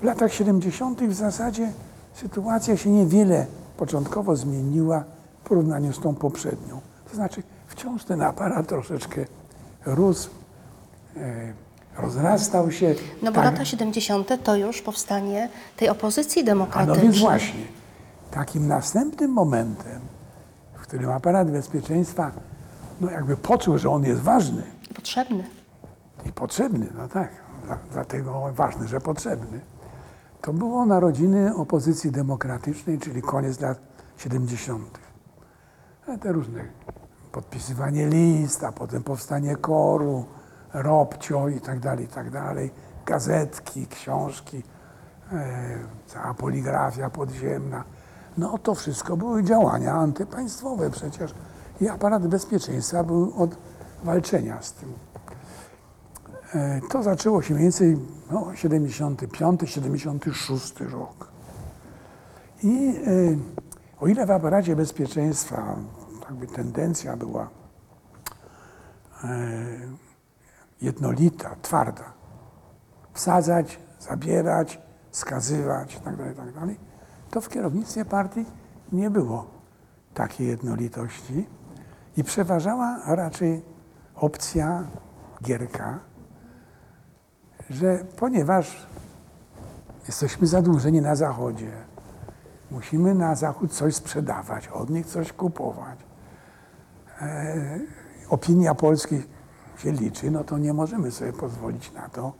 W 0.02 0.04
latach 0.04 0.34
70. 0.34 1.02
w 1.02 1.14
zasadzie 1.14 1.72
sytuacja 2.14 2.78
się 2.78 2.90
niewiele 2.90 3.46
początkowo 3.78 4.36
zmieniła 4.36 5.04
w 5.44 5.48
porównaniu 5.48 5.94
z 5.94 6.00
tą 6.00 6.16
poprzednią. 6.16 6.82
To 7.10 7.16
znaczy 7.16 7.44
wciąż 7.68 8.04
ten 8.04 8.22
aparat 8.22 8.68
troszeczkę 8.68 9.26
rósł, 9.86 10.30
e, 11.18 11.54
rozrastał 11.98 12.72
się. 12.72 12.96
No 13.22 13.32
bo 13.32 13.36
Tak, 13.42 13.52
lata 13.52 13.66
70. 13.66 14.44
to 14.44 14.56
już 14.56 14.82
powstanie 14.82 15.50
tej 15.78 15.90
opozycji 15.90 16.42
A 16.42 16.46
no 16.46 16.50
demokratycznej. 16.52 17.04
więc 17.04 17.20
właśnie, 17.20 17.64
takim 18.32 18.68
następnym 18.68 19.32
momentem, 19.32 20.00
w 20.74 20.82
którym 20.82 21.12
aparat 21.12 21.52
bezpieczeństwa 21.52 22.32
no 23.02 23.12
jakby 23.12 23.38
poczuł, 23.38 23.78
że 23.78 23.90
on 23.90 24.04
jest 24.04 24.22
ważny 24.22 24.64
Potrzebny. 24.96 25.44
i 26.26 26.32
potrzebny, 26.32 26.88
no 26.98 27.08
tak, 27.08 27.30
dla- 27.66 27.78
dlatego 27.94 28.50
ważny, 28.56 28.88
że 28.88 29.02
potrzebny, 29.02 29.60
to 30.42 30.54
było 30.54 30.86
narodziny 30.86 31.56
opozycji 31.56 32.12
demokratycznej, 32.12 33.00
czyli 33.00 33.22
koniec 33.22 33.60
lat 33.60 33.80
70. 34.18 35.00
A 36.08 36.18
Te 36.18 36.32
różne 36.32 36.60
podpisywanie 37.32 38.08
list, 38.08 38.64
a 38.64 38.72
potem 38.72 39.04
powstanie 39.04 39.56
koru, 39.56 40.26
robcio 40.74 41.50
i 41.50 41.62
tak 41.62 41.80
dalej, 41.80 42.06
i 42.06 42.08
tak 42.08 42.30
dalej, 42.30 42.72
gazetki, 43.06 43.88
książki, 43.88 44.64
e, 45.32 45.78
cała 46.08 46.34
poligrafia 46.34 47.10
podziemna. 47.10 47.84
No 48.38 48.58
to 48.58 48.76
wszystko 48.76 49.18
były 49.18 49.44
działania 49.44 49.94
antypaństwowe 49.94 50.90
przecież 50.90 51.34
i 51.82 51.90
aparat 51.90 52.28
bezpieczeństwa 52.28 53.04
był 53.04 53.34
od 53.38 53.58
walczenia 54.04 54.62
z 54.62 54.74
tym. 54.74 54.94
E, 56.54 56.82
To 56.90 57.04
zaczęło 57.04 57.42
się 57.42 57.54
mniej 57.54 57.64
więcej 57.64 57.98
no, 58.32 58.56
75, 58.56 59.62
76 59.66 60.80
rok. 60.80 61.28
I 62.64 62.96
e, 63.08 64.02
o 64.04 64.08
ile 64.08 64.26
w 64.26 64.32
aparacie 64.32 64.76
bezpieczeństwa 64.76 65.76
jakby 66.30 66.48
tendencja 66.48 67.18
była 67.18 67.50
jednolita, 70.84 71.56
twarda, 71.62 72.14
wsadzać, 73.14 73.80
zabierać, 74.00 74.82
skazywać 75.12 75.94
itd., 75.96 76.28
itd., 76.28 76.76
to 77.32 77.42
w 77.42 77.50
kierownictwie 77.50 78.06
partii 78.06 78.46
nie 78.92 79.10
było 79.10 79.46
takiej 80.14 80.48
jednolitości 80.48 81.48
i 82.18 82.24
przeważała 82.24 83.00
raczej 83.06 83.62
opcja 84.16 84.84
Gierka, 85.44 86.00
że 87.70 88.06
ponieważ 88.18 88.88
jesteśmy 90.08 90.48
zadłużeni 90.48 91.02
na 91.02 91.16
Zachodzie, 91.16 91.72
musimy 92.72 93.16
na 93.16 93.36
Zachód 93.36 93.74
coś 93.74 93.96
sprzedawać, 93.96 94.68
od 94.68 94.90
nich 94.90 95.06
coś 95.06 95.34
kupować. 95.34 96.00
E, 97.22 97.80
opinia 98.30 98.76
Polski 98.76 99.24
się 99.78 99.92
liczy, 99.92 100.32
no 100.32 100.44
to 100.44 100.58
nie 100.58 100.74
możemy 100.74 101.12
sobie 101.12 101.34
pozwolić 101.34 101.92
na 101.92 102.10
to, 102.10 102.34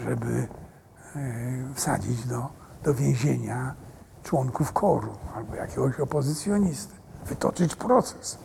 żeby 0.00 0.48
e, 1.16 1.74
wsadzić 1.74 2.26
do, 2.26 2.48
do 2.84 2.94
więzienia 2.94 3.74
członków 4.22 4.72
koru 4.72 5.12
albo 5.36 5.54
jakiegoś 5.54 6.00
opozycjonisty, 6.00 6.94
wytoczyć 7.26 7.74
proces. 7.76 8.38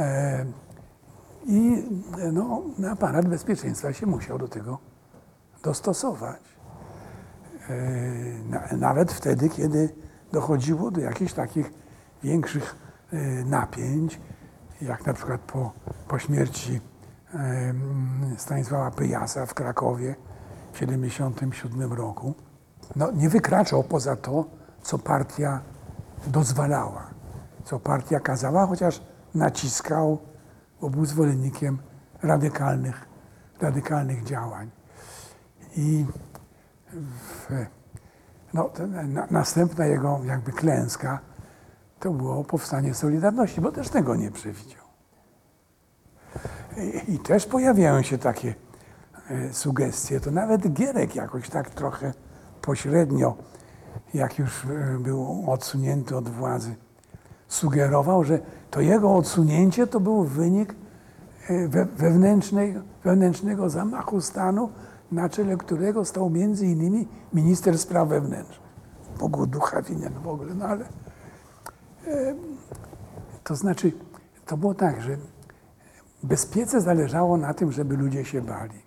E, 0.00 0.46
I 1.46 1.84
no, 2.32 2.62
aparat 2.92 3.28
bezpieczeństwa 3.28 3.92
się 3.92 4.06
musiał 4.06 4.38
do 4.38 4.48
tego 4.48 4.78
dostosować. 5.62 6.40
E, 7.68 7.74
na- 8.48 8.76
Nawet 8.76 9.12
wtedy, 9.12 9.48
kiedy 9.48 9.88
dochodziło 10.32 10.90
do 10.90 11.00
jakichś 11.00 11.32
takich 11.32 11.70
większych 12.22 12.76
napięć, 13.46 14.20
jak 14.82 15.06
na 15.06 15.14
przykład 15.14 15.40
po, 15.40 15.72
po 16.08 16.18
śmierci 16.18 16.80
Stanisława 18.36 18.90
Pyjasa 18.90 19.46
w 19.46 19.54
Krakowie 19.54 20.14
w 20.72 20.78
1977 20.78 21.92
roku, 21.92 22.34
no, 22.96 23.10
nie 23.10 23.28
wykraczał 23.28 23.84
poza 23.84 24.16
to, 24.16 24.44
co 24.82 24.98
partia 24.98 25.60
dozwalała, 26.26 27.10
co 27.64 27.80
partia 27.80 28.20
kazała, 28.20 28.66
chociaż 28.66 29.02
naciskał, 29.34 30.18
bo 30.80 30.90
był 30.90 31.04
zwolennikiem 31.04 31.78
radykalnych, 32.22 33.08
radykalnych 33.60 34.24
działań. 34.24 34.70
I 35.76 36.06
w, 36.92 37.66
no, 38.54 38.70
na, 39.06 39.26
następna 39.30 39.86
jego 39.86 40.20
jakby 40.24 40.52
klęska 40.52 41.18
to 42.04 42.10
było 42.10 42.44
powstanie 42.44 42.94
Solidarności, 42.94 43.60
bo 43.60 43.72
też 43.72 43.88
tego 43.88 44.16
nie 44.16 44.30
przewidział. 44.30 44.84
I, 47.06 47.14
i 47.14 47.18
też 47.18 47.46
pojawiają 47.46 48.02
się 48.02 48.18
takie 48.18 48.54
e, 49.30 49.52
sugestie. 49.52 50.20
To 50.20 50.30
nawet 50.30 50.72
Gierek 50.72 51.16
jakoś 51.16 51.50
tak 51.50 51.70
trochę 51.70 52.14
pośrednio, 52.62 53.36
jak 54.14 54.38
już 54.38 54.64
e, 54.64 54.98
był 54.98 55.44
odsunięty 55.46 56.16
od 56.16 56.28
władzy, 56.28 56.74
sugerował, 57.48 58.24
że 58.24 58.38
to 58.70 58.80
jego 58.80 59.14
odsunięcie 59.14 59.86
to 59.86 60.00
był 60.00 60.24
wynik 60.24 60.74
e, 61.48 61.68
we, 61.68 61.84
wewnętrznej, 61.84 62.74
wewnętrznego 63.04 63.70
zamachu 63.70 64.20
stanu, 64.20 64.70
na 65.12 65.28
czele 65.28 65.56
którego 65.56 66.04
stał 66.04 66.30
między 66.30 66.66
innymi 66.66 67.08
minister 67.32 67.78
spraw 67.78 68.08
wewnętrznych. 68.08 68.68
Bogu 69.18 69.46
ducha 69.46 69.82
winien 69.82 70.12
w 70.12 70.28
ogóle, 70.28 70.54
no 70.54 70.66
ale 70.66 70.84
to 73.44 73.56
znaczy, 73.56 73.92
to 74.46 74.56
było 74.56 74.74
tak, 74.74 75.02
że 75.02 75.16
bezpiece 76.22 76.80
zależało 76.80 77.36
na 77.36 77.54
tym, 77.54 77.72
żeby 77.72 77.96
ludzie 77.96 78.24
się 78.24 78.42
bali. 78.42 78.84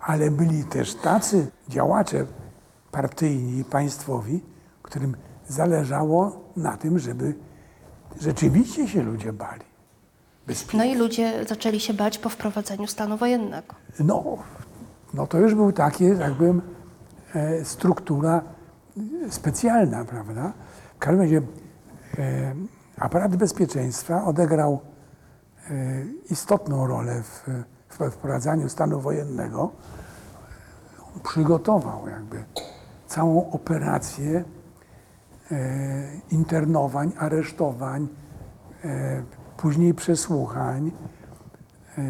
Ale 0.00 0.30
byli 0.30 0.64
też 0.64 0.94
tacy 0.94 1.50
działacze 1.68 2.26
partyjni 2.92 3.58
i 3.58 3.64
państwowi, 3.64 4.40
którym 4.82 5.16
zależało 5.48 6.40
na 6.56 6.76
tym, 6.76 6.98
żeby 6.98 7.34
rzeczywiście 8.20 8.88
się 8.88 9.02
ludzie 9.02 9.32
bali. 9.32 9.70
No 10.74 10.84
i 10.84 10.94
ludzie 10.94 11.44
zaczęli 11.48 11.80
się 11.80 11.94
bać 11.94 12.18
po 12.18 12.28
wprowadzeniu 12.28 12.86
stanu 12.86 13.16
wojennego. 13.16 13.74
No, 14.00 14.38
no 15.14 15.26
to 15.26 15.38
już 15.38 15.54
był 15.54 15.72
taki, 15.72 16.04
jakbym, 16.04 16.62
e, 17.34 17.64
struktura 17.64 18.42
specjalna, 19.30 20.04
prawda? 20.04 20.52
W 20.96 20.98
każdym 20.98 21.20
razie 21.20 21.42
aparat 23.00 23.36
bezpieczeństwa 23.36 24.24
odegrał 24.24 24.80
e, 25.70 26.04
istotną 26.30 26.86
rolę 26.86 27.22
w, 27.22 27.48
w 27.88 28.10
wprowadzaniu 28.10 28.68
stanu 28.68 29.00
wojennego. 29.00 29.70
Przygotował 31.22 32.08
jakby 32.08 32.44
całą 33.06 33.50
operację 33.50 34.44
e, 35.50 35.54
internowań, 36.30 37.12
aresztowań, 37.18 38.08
e, 38.84 39.22
później 39.56 39.94
przesłuchań, 39.94 40.90
e, 41.98 42.02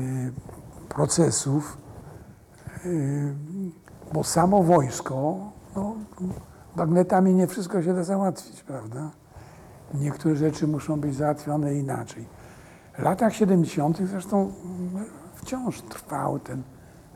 procesów, 0.89 1.79
bo 4.13 4.25
samo 4.25 4.63
wojsko, 4.63 5.39
no, 5.77 5.95
bagnetami 6.77 7.35
nie 7.35 7.47
wszystko 7.47 7.83
się 7.83 7.95
da 7.95 8.05
załatwić, 8.05 8.63
prawda? 8.63 9.11
Niektóre 9.94 10.37
rzeczy 10.37 10.66
muszą 10.66 11.00
być 11.00 11.16
załatwione 11.16 11.74
inaczej. 11.74 12.24
W 12.98 13.03
latach 13.03 13.35
70. 13.35 13.98
zresztą 13.98 14.53
mm, 14.64 15.05
wciąż 15.35 15.83
trwał 15.83 16.38
ten 16.38 16.62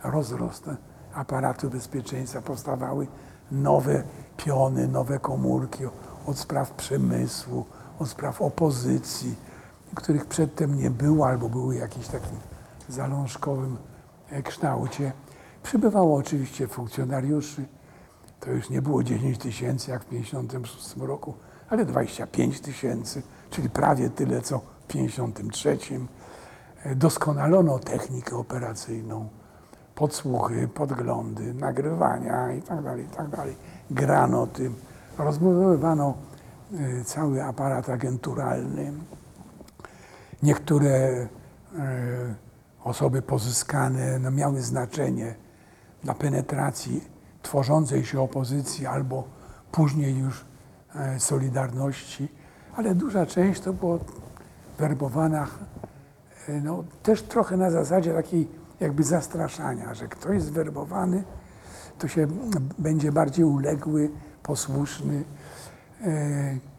rozrost 0.05 0.71
aparatu 1.15 1.71
bezpieczeństwa. 1.71 2.41
Powstawały 2.41 3.07
nowe 3.53 4.03
piony, 4.37 4.89
nowe 4.89 5.19
komórki 5.19 5.85
od 6.27 6.39
spraw 6.39 6.71
przemysłu, 6.71 7.65
od 7.99 8.09
spraw 8.09 8.43
opozycji, 8.43 9.35
których 9.95 10.27
przedtem 10.27 10.79
nie 10.79 10.91
było 10.91 11.27
albo 11.29 11.49
były 11.49 11.75
w 11.75 11.79
jakimś 11.79 12.07
takim 12.07 12.39
zalążkowym 12.89 13.77
e, 14.31 14.43
kształcie. 14.43 15.13
Przybywało 15.63 16.17
oczywiście 16.17 16.69
funkcjonariuszy. 16.69 17.65
To 18.41 18.51
już 18.51 18.71
nie 18.71 18.83
było 18.83 19.03
10 19.03 19.39
tysięcy 19.39 19.91
jak 19.91 20.03
w 20.03 20.07
1956 20.07 20.97
roku, 20.97 21.35
ale 21.75 21.85
25 21.85 22.61
tysięcy, 22.61 23.23
czyli 23.51 23.71
prawie 23.71 24.11
tyle 24.11 24.41
co 24.41 24.59
w 24.59 24.87
1953. 24.87 25.79
E, 26.85 26.95
Doskonalono 26.95 27.79
technikę 27.79 28.37
operacyjną, 28.37 29.29
podsłuchy, 29.95 30.69
podglądy, 30.69 31.55
nagrywania 31.55 32.53
itd., 32.53 32.99
itd. 32.99 33.45
Grano 33.91 34.47
tym, 34.47 34.75
rozbudowywano 35.19 36.15
e, 36.75 37.05
cały 37.05 37.45
aparat 37.45 37.89
agenturalny. 37.89 38.93
Niektóre 40.43 40.89
e, 40.91 41.29
osoby 42.85 43.23
pozyskane 43.23 44.19
no, 44.19 44.31
miały 44.31 44.63
znaczenie 44.63 45.35
dla 46.03 46.15
penetracji 46.15 47.05
tworzącej 47.43 48.05
się 48.05 48.21
opozycji 48.21 48.87
albo 48.87 49.25
później 49.73 50.19
już 50.19 50.45
Solidarności, 51.19 52.29
ale 52.77 52.95
duża 52.95 53.27
część 53.27 53.61
to 53.61 53.73
było 53.73 53.99
werbowana 54.79 55.47
e, 56.49 56.61
no, 56.61 56.85
też 57.03 57.23
trochę 57.23 57.57
na 57.57 57.71
zasadzie 57.71 58.15
takiej 58.15 58.49
jakby 58.81 59.03
zastraszania, 59.03 59.95
że 59.95 60.09
ktoś 60.09 60.43
zwerbowany 60.43 61.25
to 61.99 62.09
się 62.09 62.27
będzie 62.79 63.13
bardziej 63.13 63.45
uległy, 63.45 64.11
posłuszny. 64.43 65.25
E, 66.05 66.75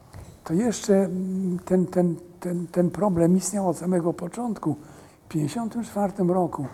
To 0.46 0.54
jeszcze 0.54 0.96
mm, 0.96 1.60
ten, 1.60 1.86
ten, 1.86 2.16
ten, 2.40 2.68
ten 2.68 2.92
problem 2.92 3.38
istniał 3.38 3.70
od 3.70 3.78
samego 3.78 4.14
początku. 4.14 4.76
W 5.26 5.28
1954 5.28 6.34
roku 6.34 6.68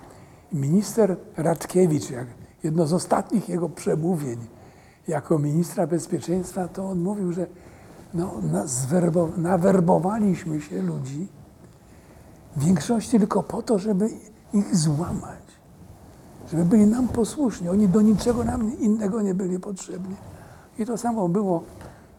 minister 0.53 1.17
Radkiewicz, 1.37 2.03
jedno 2.63 2.87
z 2.87 2.93
ostatnich 2.93 3.49
jego 3.49 3.69
przemówień 3.69 4.37
jako 5.11 5.39
ministra 5.39 5.87
bezpieczeństwa, 5.87 6.67
to 6.67 6.89
on 6.89 6.99
mówił, 6.99 7.33
że 7.33 7.47
no, 8.13 8.33
nawerbowaliśmy 9.37 10.61
się 10.61 10.81
ludzi 10.81 11.27
w 12.55 12.65
większości 12.65 13.19
tylko 13.19 13.43
po 13.43 13.61
to, 13.61 13.79
żeby 13.79 14.09
ich 14.53 14.75
złamać, 14.75 15.43
żeby 16.51 16.65
byli 16.65 16.85
nam 16.85 17.07
posłuszni. 17.07 17.69
Oni 17.69 17.87
do 17.87 18.01
niczego 18.01 18.43
nam 18.43 18.79
innego 18.79 19.21
nie 19.21 19.33
byli 19.33 19.59
potrzebni. 19.59 20.15
I 20.79 20.85
to 20.85 20.97
samo 20.97 21.29
było 21.29 21.63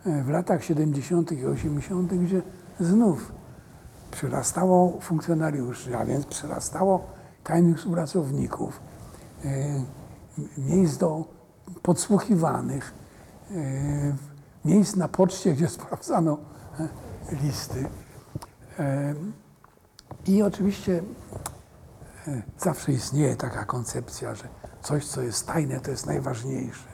e, 0.06 0.22
w 0.22 0.28
latach 0.28 0.64
70. 0.64 1.32
i 1.32 1.46
80., 1.46 2.14
gdzie 2.14 2.42
znów 2.80 3.32
przyrastało 4.10 4.98
funkcjonariuszy, 5.00 5.96
a 5.96 6.04
więc 6.04 6.26
przyrastało 6.26 7.04
tajnych 7.44 7.78
współpracowników, 7.78 8.80
miejsc 10.58 10.96
do 10.96 11.24
podsłuchiwanych, 11.82 12.94
e, 13.50 13.54
miejsc 14.64 14.96
na 14.96 15.08
poczcie, 15.08 15.52
gdzie 15.52 15.68
sprawdzano 15.78 16.38
e, 16.80 16.88
listy. 17.36 17.88
E, 18.78 19.14
I 20.26 20.42
oczywiście 20.42 21.02
zawsze 22.58 22.92
istnieje 22.92 23.36
taka 23.36 23.64
koncepcja, 23.64 24.34
że 24.34 24.48
coś, 24.82 25.06
co 25.06 25.22
jest 25.22 25.46
tajne, 25.46 25.80
to 25.80 25.90
jest 25.90 26.06
najważniejsze. 26.06 26.88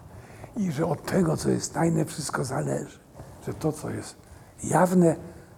I 0.56 0.72
że 0.72 0.86
od 0.86 1.06
tego, 1.06 1.36
co 1.36 1.50
jest 1.50 1.74
tajne, 1.74 2.04
wszystko 2.04 2.44
zależy. 2.44 2.98
Że 3.46 3.54
to, 3.54 3.72
co 3.72 3.90
jest 3.90 4.16
jawne, 4.64 5.16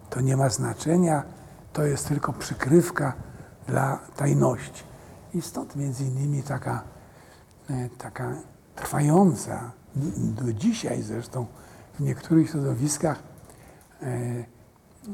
to 0.09 0.21
nie 0.21 0.37
ma 0.37 0.49
znaczenia, 0.49 1.23
to 1.73 1.83
jest 1.83 2.07
tylko 2.07 2.33
przykrywka 2.33 3.13
dla 3.67 3.99
tajności. 4.15 4.83
I 5.33 5.41
stąd 5.41 5.75
między 5.75 6.03
innymi 6.03 6.43
taka, 6.43 6.83
taka 7.97 8.35
trwająca, 8.81 9.71
do 10.43 10.53
dzisiaj 10.53 11.01
zresztą 11.01 11.45
w 11.99 12.03
niektórych 12.03 12.49
środowiskach 12.49 13.23
e, 14.01 14.07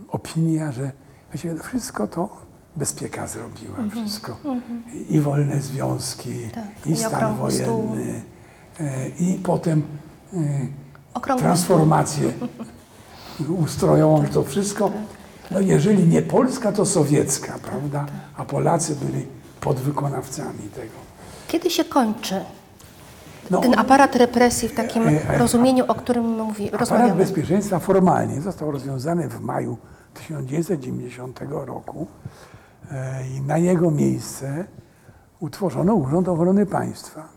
opinia, 0.10 0.72
że 0.72 0.92
właściwie 1.32 1.56
wszystko 1.60 2.08
to 2.08 2.30
bezpieka 2.76 3.28
zrobiła, 3.28 3.76
wszystko. 3.92 4.38
I 5.10 5.20
wolne 5.20 5.62
związki, 5.62 6.50
Tak, 6.54 6.64
i 6.88 6.92
i 6.92 6.98
stan 6.98 7.52
stół. 7.52 7.82
wojenny, 7.88 8.22
e, 8.80 9.10
i 9.10 9.40
potem 9.44 9.84
e, 10.34 10.38
Okrągły 11.14 11.44
transformację 11.44 12.34
ustrojową, 13.50 14.26
to 14.28 14.44
wszystko. 14.44 14.92
No 15.52 15.60
jeżeli 15.60 16.08
nie 16.08 16.22
polska, 16.22 16.72
to 16.72 16.86
sowiecka, 16.86 17.60
prawda? 17.64 18.06
A 18.38 18.46
Polacy 18.46 18.96
byli 18.96 19.26
podwykonawcami 19.62 20.60
tego. 20.76 20.94
Kiedy 21.48 21.70
się 21.70 21.86
kończy 21.86 22.42
No, 23.52 23.62
ten 23.62 23.80
aparat 23.80 24.16
represji 24.16 24.70
w 24.70 24.74
takim 24.76 25.08
E, 25.08 25.30
e, 25.30 25.38
rozumieniu, 25.38 25.86
o 25.88 25.96
którym 25.96 26.26
mówi, 26.26 26.68
Aparat 26.68 26.80
rozmawiamy? 26.80 27.16
bezpieczeństwa 27.16 27.80
formalnie 27.80 28.42
został 28.42 28.72
rozwiązany 28.72 29.30
w 29.30 29.40
maju 29.42 29.78
1990 30.14 31.40
roku 31.50 32.08
e, 32.92 33.28
i 33.28 33.42
na 33.42 33.58
jego 33.58 33.92
miejsce 33.92 34.66
utworzono 35.40 35.94
Urząd 35.94 36.28
Ochrony 36.28 36.66
Państwa, 36.66 37.28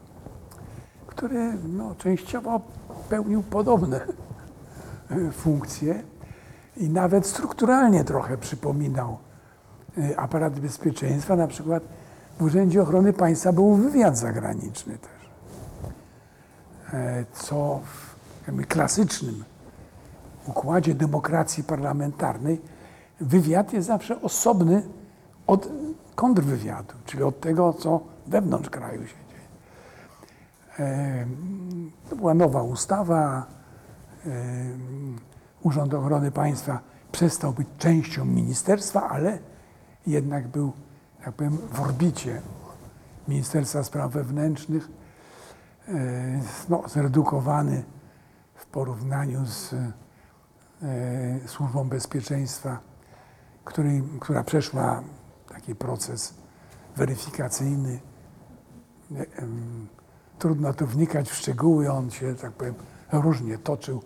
który 1.06 1.52
no, 1.68 1.94
częściowo 1.94 2.60
pełnił 3.08 3.42
podobne 3.42 4.00
funkcje 5.32 6.02
i 6.76 6.88
nawet 6.88 7.26
strukturalnie 7.26 8.04
trochę 8.04 8.38
przypominał 8.38 9.18
aparat 10.16 10.60
bezpieczeństwa. 10.60 11.36
Na 11.36 11.46
przykład 11.46 11.82
w 12.38 12.42
Urzędzie 12.42 12.82
Ochrony 12.82 13.12
Państwa 13.12 13.52
był 13.52 13.74
wywiad 13.74 14.18
zagraniczny 14.18 14.98
też 14.98 15.19
co 17.32 17.80
w 17.84 18.66
klasycznym 18.66 19.44
układzie 20.46 20.94
demokracji 20.94 21.64
parlamentarnej 21.64 22.60
wywiad 23.20 23.72
jest 23.72 23.88
zawsze 23.88 24.22
osobny 24.22 24.82
od 25.46 25.68
kontrwywiadu, 26.14 26.94
czyli 27.06 27.22
od 27.22 27.40
tego, 27.40 27.72
co 27.72 28.00
wewnątrz 28.26 28.70
kraju 28.70 29.06
się 29.06 29.14
dzieje. 29.30 29.48
E, 30.88 31.26
To 32.10 32.16
była 32.16 32.34
nowa 32.34 32.62
ustawa. 32.62 33.46
e, 34.26 34.30
Urząd 35.62 35.94
Ochrony 35.94 36.30
Państwa 36.30 36.80
przestał 37.12 37.52
być 37.52 37.68
częścią 37.78 38.24
ministerstwa, 38.24 39.08
ale 39.08 39.38
jednak 40.06 40.48
był, 40.48 40.72
jak 41.26 41.34
powiem, 41.34 41.58
w 41.72 41.80
orbicie 41.80 42.40
Ministerstwa 43.28 43.82
Spraw 43.84 44.12
Wewnętrznych 44.12 44.88
e, 44.88 44.99
no, 46.68 46.82
zredukowany 46.88 47.84
w 48.54 48.66
porównaniu 48.66 49.46
z 49.46 49.72
e, 50.82 51.48
Służbą 51.48 51.88
Bezpieczeństwa, 51.88 52.78
której, 53.64 54.02
która 54.20 54.44
przeszła 54.44 55.02
taki 55.48 55.74
proces 55.74 56.34
weryfikacyjny. 56.96 58.00
E, 59.16 59.26
Trudno 60.38 60.74
tu 60.74 60.86
wnikać 60.86 61.30
w 61.30 61.34
szczegóły, 61.34 61.92
on 61.92 62.10
się, 62.10 62.34
tak 62.34 62.52
powiem, 62.52 62.74
różnie 63.12 63.58
toczył. 63.58 64.02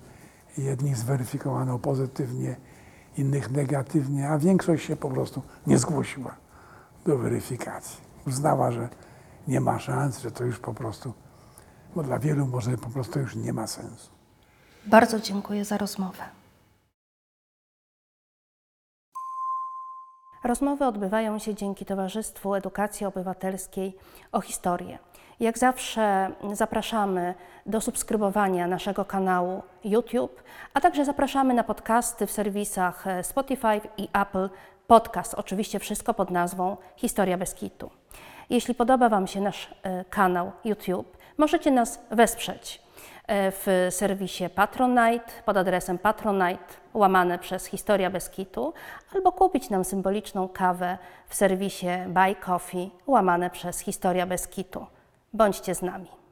Jednych 0.59 0.97
zweryfikowano 0.97 1.79
pozytywnie, 1.79 2.57
innych 3.16 3.51
negatywnie, 3.51 4.29
a 4.29 4.38
większość 4.38 4.87
się 4.87 4.97
po 4.97 5.11
prostu 5.11 5.42
nie 5.66 5.79
zgłosiła 5.79 6.35
do 7.07 7.18
weryfikacji. 7.18 8.01
Uznała, 8.27 8.70
że 8.70 8.88
nie 9.49 9.61
ma 9.61 9.79
szans, 9.79 10.18
że 10.18 10.31
to 10.31 10.44
już 10.44 10.59
po 10.59 10.75
prostu, 10.75 11.12
bo 11.94 12.02
dla 12.02 12.18
wielu 12.18 12.46
może 12.46 12.78
po 12.78 12.90
prostu 12.90 13.18
już 13.18 13.37
nie 13.37 13.52
ma 13.52 13.66
sensu. 13.66 14.11
Bardzo 14.87 15.20
dziękuję 15.20 15.64
za 15.64 15.78
rozmowę. 15.78 16.22
Rozmowy 20.44 20.85
odbywają 20.85 21.38
się 21.38 21.54
dzięki 21.54 21.85
Towarzystwu 21.85 22.54
Edukacji 22.54 23.07
Obywatelskiej 23.07 23.96
o 24.33 24.40
historię. 24.40 24.98
Jak 25.40 25.59
zawsze 25.59 26.30
zapraszamy 26.52 27.35
do 27.66 27.80
subskrybowania 27.80 28.66
naszego 28.66 29.04
kanału 29.04 29.62
YouTube, 29.85 30.42
a 30.74 30.80
także 30.80 31.04
zapraszamy 31.04 31.54
na 31.54 31.64
podcasty 31.64 32.26
w 32.26 32.30
serwisach 32.30 33.04
Spotify 33.22 33.80
i 33.96 34.09
Apple 34.12 34.48
Podcast. 34.87 35.35
Oczywiście 35.35 35.78
wszystko 35.78 36.14
pod 36.14 36.30
nazwą 36.30 36.76
Historia 36.96 37.38
bez 37.38 37.54
kitu. 37.54 37.90
Jeśli 38.50 38.74
podoba 38.74 39.09
Wam 39.09 39.26
się 39.26 39.40
nasz 39.40 39.74
e, 39.83 40.04
kanał 40.04 40.52
YouTube, 40.64 41.16
możecie 41.38 41.70
nas 41.70 42.01
wesprzeć 42.11 42.83
e, 43.27 43.51
w 43.51 43.87
serwisie 43.90 44.44
Patronite 44.55 45.33
pod 45.44 45.57
adresem 45.57 45.99
patronite 45.99 46.75
łamane 46.94 47.38
przez 47.38 47.66
Historia 47.66 48.11
bez 48.11 48.31
kitu 48.31 48.75
albo 49.14 49.33
kupić 49.33 49.70
nam 49.70 49.85
symboliczną 49.85 50.49
kawę 50.49 50.99
w 51.29 51.35
serwisie 51.35 51.88
Buy 52.09 52.35
Coffee 52.35 52.90
łamane 53.07 53.51
przez 53.51 53.81
Historia 53.81 54.27
bez 54.27 54.49
kitu. 54.49 54.87
Bądźcie 55.33 55.75
z 55.75 55.83
nami. 55.83 56.24